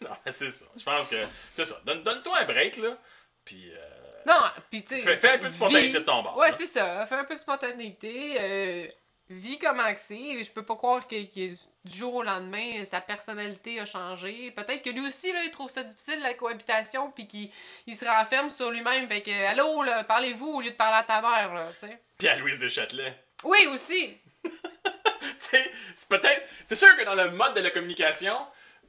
non, 0.00 0.10
mais 0.24 0.32
c'est 0.32 0.50
ça. 0.50 0.66
Je 0.76 0.84
pense 0.84 1.08
que 1.08 1.16
c'est 1.54 1.64
ça. 1.64 1.76
Donne- 1.84 2.02
Donne-toi 2.02 2.38
un 2.38 2.44
break, 2.44 2.76
là. 2.78 2.96
Puis. 3.44 3.70
euh, 3.72 3.78
Non, 4.26 4.40
pis 4.70 4.84
tu 4.84 4.96
sais. 4.96 5.02
Fais- 5.02 5.16
fais 5.16 5.30
un 5.34 5.38
peu 5.38 5.48
de 5.48 5.54
spontanéité 5.54 5.88
vis- 5.88 5.94
de 5.94 5.98
ton 6.00 6.22
bord, 6.22 6.36
Ouais, 6.36 6.48
là. 6.50 6.56
c'est 6.56 6.66
ça. 6.66 7.06
Fais 7.06 7.14
un 7.16 7.24
peu 7.24 7.34
de 7.34 7.40
spontanéité. 7.40 8.36
Euh, 8.40 8.88
vis 9.28 9.58
comment 9.58 9.92
que 9.92 9.98
c'est. 9.98 10.42
Je 10.42 10.50
peux 10.50 10.64
pas 10.64 10.76
croire 10.76 11.06
que, 11.06 11.24
que 11.24 11.48
du 11.50 11.96
jour 11.98 12.14
au 12.16 12.22
lendemain, 12.22 12.84
sa 12.84 13.00
personnalité 13.00 13.80
a 13.80 13.84
changé. 13.84 14.50
Peut-être 14.52 14.82
que 14.82 14.90
lui 14.90 15.06
aussi, 15.06 15.32
là, 15.32 15.44
il 15.44 15.50
trouve 15.50 15.70
ça 15.70 15.82
difficile, 15.82 16.20
la 16.20 16.34
cohabitation, 16.34 17.10
puis 17.10 17.26
qu'il 17.26 17.50
il 17.86 17.96
se 17.96 18.04
renferme 18.04 18.50
sur 18.50 18.70
lui-même. 18.70 19.08
Fait 19.08 19.22
que, 19.22 19.46
allô, 19.46 19.82
là, 19.82 20.04
parlez-vous 20.04 20.46
au 20.46 20.60
lieu 20.60 20.70
de 20.70 20.76
parler 20.76 20.98
à 20.98 21.02
ta 21.02 21.20
mère, 21.20 21.54
là, 21.54 21.68
tu 21.72 21.86
sais. 21.86 21.98
Puis 22.18 22.28
à 22.28 22.36
Louise 22.36 22.58
Deschâtelet. 22.58 23.14
Oui, 23.44 23.66
aussi. 23.72 24.16
C'est 25.38 26.08
peut-être. 26.08 26.42
C'est 26.66 26.74
sûr 26.74 26.94
que 26.96 27.04
dans 27.04 27.14
le 27.14 27.30
mode 27.30 27.54
de 27.54 27.60
la 27.60 27.70
communication, 27.70 28.36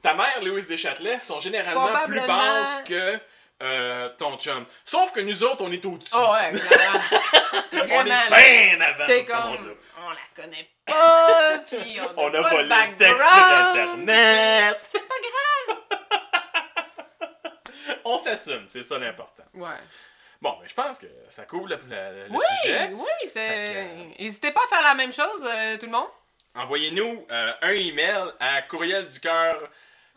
ta 0.02 0.14
mère, 0.14 0.42
Louise 0.42 0.68
Deschâtelet, 0.68 1.20
sont 1.20 1.40
généralement 1.40 2.04
plus 2.04 2.20
basses 2.20 2.82
que 2.84 3.18
euh, 3.62 4.08
ton 4.18 4.36
chum. 4.38 4.64
Sauf 4.84 5.12
que 5.12 5.20
nous 5.20 5.42
autres, 5.44 5.64
on 5.64 5.72
est 5.72 5.84
au-dessus. 5.84 6.14
Oh, 6.16 6.32
ouais, 6.32 6.52
clairement. 6.58 7.00
on 7.72 7.76
est 7.76 7.86
Vraiment, 7.86 8.26
bien 8.36 8.80
avant 8.80 9.04
C'est 9.06 9.20
tout 9.20 9.26
ce 9.26 9.30
comme, 9.32 9.44
monde-là. 9.44 9.72
on 9.98 10.10
la 10.10 10.42
connaît 10.42 10.68
pas, 10.86 11.58
puis 11.70 11.98
on, 12.00 12.22
On 12.22 12.34
a 12.34 12.42
pas 12.42 12.62
de 12.62 12.68
le 12.68 12.96
texte 12.96 13.26
sur. 13.28 13.36
Internet. 13.36 14.78
C'est 14.82 15.08
pas 15.08 15.14
On 18.04 18.16
s'assume, 18.18 18.64
c'est 18.66 18.82
ça 18.82 18.98
l'important. 18.98 19.42
grave. 19.54 19.70
Ouais. 19.72 19.78
Bon, 20.40 20.56
mais 20.62 20.68
je 20.68 20.74
pense 20.74 20.98
que 20.98 21.06
ça 21.28 21.44
couvre 21.44 21.68
le, 21.68 21.76
le- 21.88 22.26
le 22.28 22.30
Oui, 22.30 22.44
sujet. 22.62 22.90
oui, 22.94 23.06
c'est. 23.26 23.34
Fait 23.48 23.88
N'hésitez 24.18 24.52
pas 24.52 24.60
à 24.64 24.68
faire 24.68 24.82
la 24.82 24.94
même 24.94 25.12
chose, 25.12 25.44
euh, 25.44 25.76
tout 25.78 25.86
le 25.86 25.92
monde. 25.92 26.06
Envoyez-nous 26.54 27.26
euh, 27.30 27.52
un 27.60 27.70
email 27.72 28.24
à 28.40 28.62
courriel 28.62 29.08
du 29.08 29.20
cœur. 29.20 29.58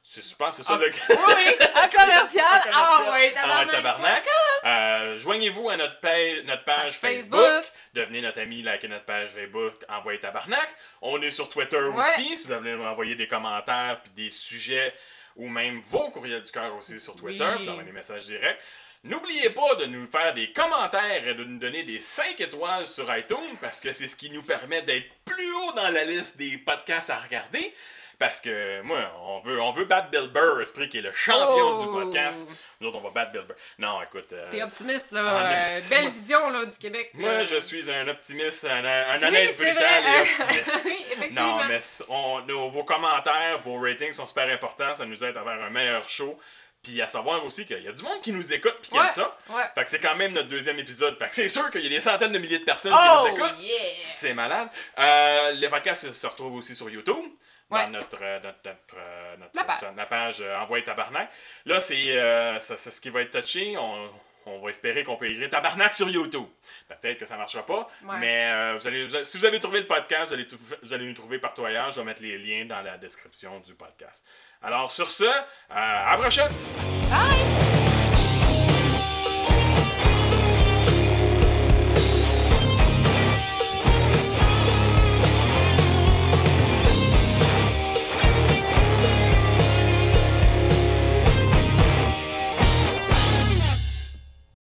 C'est- 0.03 0.21
que 0.21 0.51
c'est 0.51 0.63
ça 0.63 0.73
Ah, 0.73 0.77
le. 0.77 0.87
Oui, 0.87 1.67
à 1.75 1.87
commercial. 1.87 2.45
Ah, 2.73 2.97
commercial. 2.97 3.11
ouais, 3.13 3.33
Ah 3.37 3.41
tabarnak. 3.41 3.71
tabarnak. 3.71 4.27
Euh, 4.65 5.17
Joignez-vous 5.19 5.69
à 5.69 5.77
notre 5.77 5.99
page, 5.99 6.43
notre 6.45 6.63
page 6.65 6.77
Page 6.83 6.93
Facebook. 6.93 7.39
Facebook. 7.39 7.71
Devenez 7.93 8.21
notre 8.21 8.41
ami, 8.41 8.63
likez 8.63 8.87
notre 8.87 9.05
page 9.05 9.29
Facebook, 9.31 9.73
envoyez 9.87 10.19
tabarnak. 10.19 10.67
On 11.01 11.21
est 11.21 11.31
sur 11.31 11.47
Twitter 11.49 11.77
Ouais. 11.77 11.99
aussi. 11.99 12.37
Si 12.37 12.47
vous 12.47 12.57
voulez 12.57 12.73
nous 12.75 12.83
envoyer 12.83 13.15
des 13.15 13.27
commentaires 13.27 14.01
puis 14.01 14.11
des 14.25 14.31
sujets 14.31 14.93
ou 15.35 15.47
même 15.47 15.79
vos 15.87 16.09
courriels 16.09 16.41
du 16.41 16.51
cœur 16.51 16.75
aussi 16.75 16.99
sur 16.99 17.15
Twitter, 17.15 17.45
Oui. 17.57 17.63
vous 17.63 17.69
envoyez 17.69 17.87
des 17.87 17.95
messages 17.95 18.25
directs. 18.25 18.59
N'oubliez 19.03 19.49
pas 19.51 19.75
de 19.75 19.85
nous 19.85 20.05
faire 20.11 20.33
des 20.33 20.51
commentaires 20.51 21.27
et 21.27 21.33
de 21.33 21.43
nous 21.43 21.57
donner 21.57 21.83
des 21.83 22.01
5 22.01 22.39
étoiles 22.41 22.85
sur 22.85 23.15
iTunes 23.15 23.55
parce 23.59 23.79
que 23.79 23.93
c'est 23.93 24.07
ce 24.07 24.15
qui 24.15 24.29
nous 24.29 24.43
permet 24.43 24.81
d'être 24.83 25.09
plus 25.25 25.51
haut 25.53 25.71
dans 25.73 25.89
la 25.89 26.03
liste 26.03 26.37
des 26.37 26.57
podcasts 26.59 27.09
à 27.09 27.17
regarder. 27.17 27.73
Parce 28.21 28.39
que 28.39 28.81
moi, 28.83 28.99
on 29.25 29.39
veut, 29.39 29.59
on 29.59 29.71
veut 29.71 29.85
battre 29.85 30.09
Bill 30.11 30.29
Burr, 30.31 30.61
Esprit 30.61 30.87
qui 30.89 30.99
est 30.99 31.01
le 31.01 31.11
champion 31.11 31.73
Oh. 31.73 31.81
du 31.83 31.87
podcast. 32.05 32.47
Nous 32.79 32.87
autres, 32.87 32.99
on 32.99 33.01
va 33.01 33.09
battre 33.09 33.31
Bill 33.31 33.41
Burr. 33.47 33.55
Non, 33.79 33.99
écoute. 34.03 34.31
euh, 34.33 34.47
T'es 34.51 34.61
optimiste, 34.61 35.11
là. 35.11 35.51
euh, 35.51 35.79
belle 35.89 36.09
vision, 36.11 36.49
là, 36.51 36.65
du 36.65 36.77
Québec. 36.77 37.09
moi, 37.15 37.31
là. 37.39 37.43
je 37.45 37.59
suis 37.59 37.89
un 37.91 38.07
optimiste, 38.07 38.65
un, 38.65 38.85
un 38.85 39.23
honnête 39.23 39.57
brutal 39.57 39.75
vrai. 39.75 40.17
et 40.17 40.41
optimiste. 40.43 40.85
Non, 41.31 41.63
mais 41.67 41.79
on, 42.09 42.41
nos- 42.41 42.69
vos 42.69 42.83
commentaires, 42.83 43.59
vos 43.63 43.79
ratings 43.79 44.13
sont 44.13 44.27
super 44.27 44.47
importants. 44.53 44.93
Ça 44.93 45.05
nous 45.05 45.23
aide 45.23 45.35
à 45.35 45.43
faire 45.43 45.63
un 45.63 45.69
meilleur 45.71 46.07
show. 46.07 46.39
Puis 46.83 46.99
à 47.01 47.07
savoir 47.07 47.43
aussi 47.45 47.65
qu'il 47.65 47.81
y 47.81 47.87
a 47.87 47.91
du 47.91 48.03
monde 48.03 48.21
qui 48.21 48.31
nous 48.31 48.53
écoute 48.53 48.75
puis 48.81 48.91
qui 48.91 48.97
Ouais, 48.97 49.05
aime 49.05 49.11
ça. 49.11 49.37
ouais. 49.49 49.63
Fait 49.75 49.83
que 49.83 49.89
c'est 49.89 49.99
quand 49.99 50.15
même 50.15 50.33
notre 50.33 50.47
deuxième 50.47 50.79
épisode. 50.79 51.17
Fait 51.19 51.27
que 51.29 51.35
c'est 51.35 51.49
sûr 51.49 51.69
qu'il 51.71 51.81
y 51.81 51.85
a 51.87 51.89
des 51.89 51.99
centaines 51.99 52.31
de 52.31 52.39
milliers 52.39 52.57
de 52.59 52.63
personnes 52.65 52.93
Oh, 52.95 53.25
qui 53.25 53.31
nous 53.31 53.37
écoutent. 53.37 53.61
yeah! 53.63 53.77
C'est 53.99 54.33
malade. 54.33 54.67
Euh, 54.97 55.51
le 55.53 55.67
podcast 55.69 56.11
se 56.11 56.27
retrouve 56.27 56.55
aussi 56.55 56.73
sur 56.75 56.89
YouTube. 56.89 57.25
Ouais. 57.71 57.83
Dans 57.85 57.89
notre, 57.91 58.17
euh, 58.21 58.39
notre, 58.41 58.57
notre, 58.65 58.95
euh, 58.97 59.37
notre- 59.37 59.51
La 59.55 59.63
page. 59.63 59.81
la 59.95 60.05
page 60.05 60.41
euh, 60.41 60.57
Envoyez 60.57 60.83
Tabarnak. 60.83 61.29
Là, 61.65 61.79
c'est 61.79 62.17
euh, 62.19 62.59
ce 62.59 63.01
qui 63.01 63.09
va 63.09 63.21
être 63.21 63.39
touché. 63.41 63.75
On, 63.77 64.09
on 64.47 64.59
va 64.59 64.69
espérer 64.71 65.03
qu'on 65.03 65.17
peut 65.17 65.29
écrire 65.29 65.49
Tabarnak 65.49 65.93
sur 65.93 66.09
YouTube. 66.09 66.45
Peut-être 66.89 67.19
que 67.19 67.25
ça 67.25 67.37
marchera 67.37 67.65
pas. 67.65 67.87
Ouais. 68.03 68.17
Mais 68.19 68.51
euh, 68.51 68.77
vous 68.79 68.87
allez, 68.87 69.05
vous 69.05 69.15
allez- 69.15 69.23
si 69.25 69.37
vous 69.37 69.45
avez 69.45 69.59
trouvé 69.59 69.79
le 69.81 69.87
podcast, 69.87 70.27
vous 70.29 70.33
allez, 70.33 70.47
vous 70.83 70.93
allez 70.93 71.05
nous 71.05 71.13
trouver 71.13 71.37
partout 71.39 71.63
ailleurs. 71.63 71.91
Je 71.91 71.99
vais 71.99 72.05
mettre 72.05 72.21
les 72.23 72.37
liens 72.37 72.65
dans 72.65 72.81
la 72.81 72.97
description 72.97 73.59
du 73.59 73.73
podcast. 73.75 74.25
Alors, 74.63 74.91
sur 74.91 75.09
ce, 75.09 75.25
à 75.69 76.11
la 76.11 76.17
prochaine! 76.17 76.51
Bye! 77.09 77.80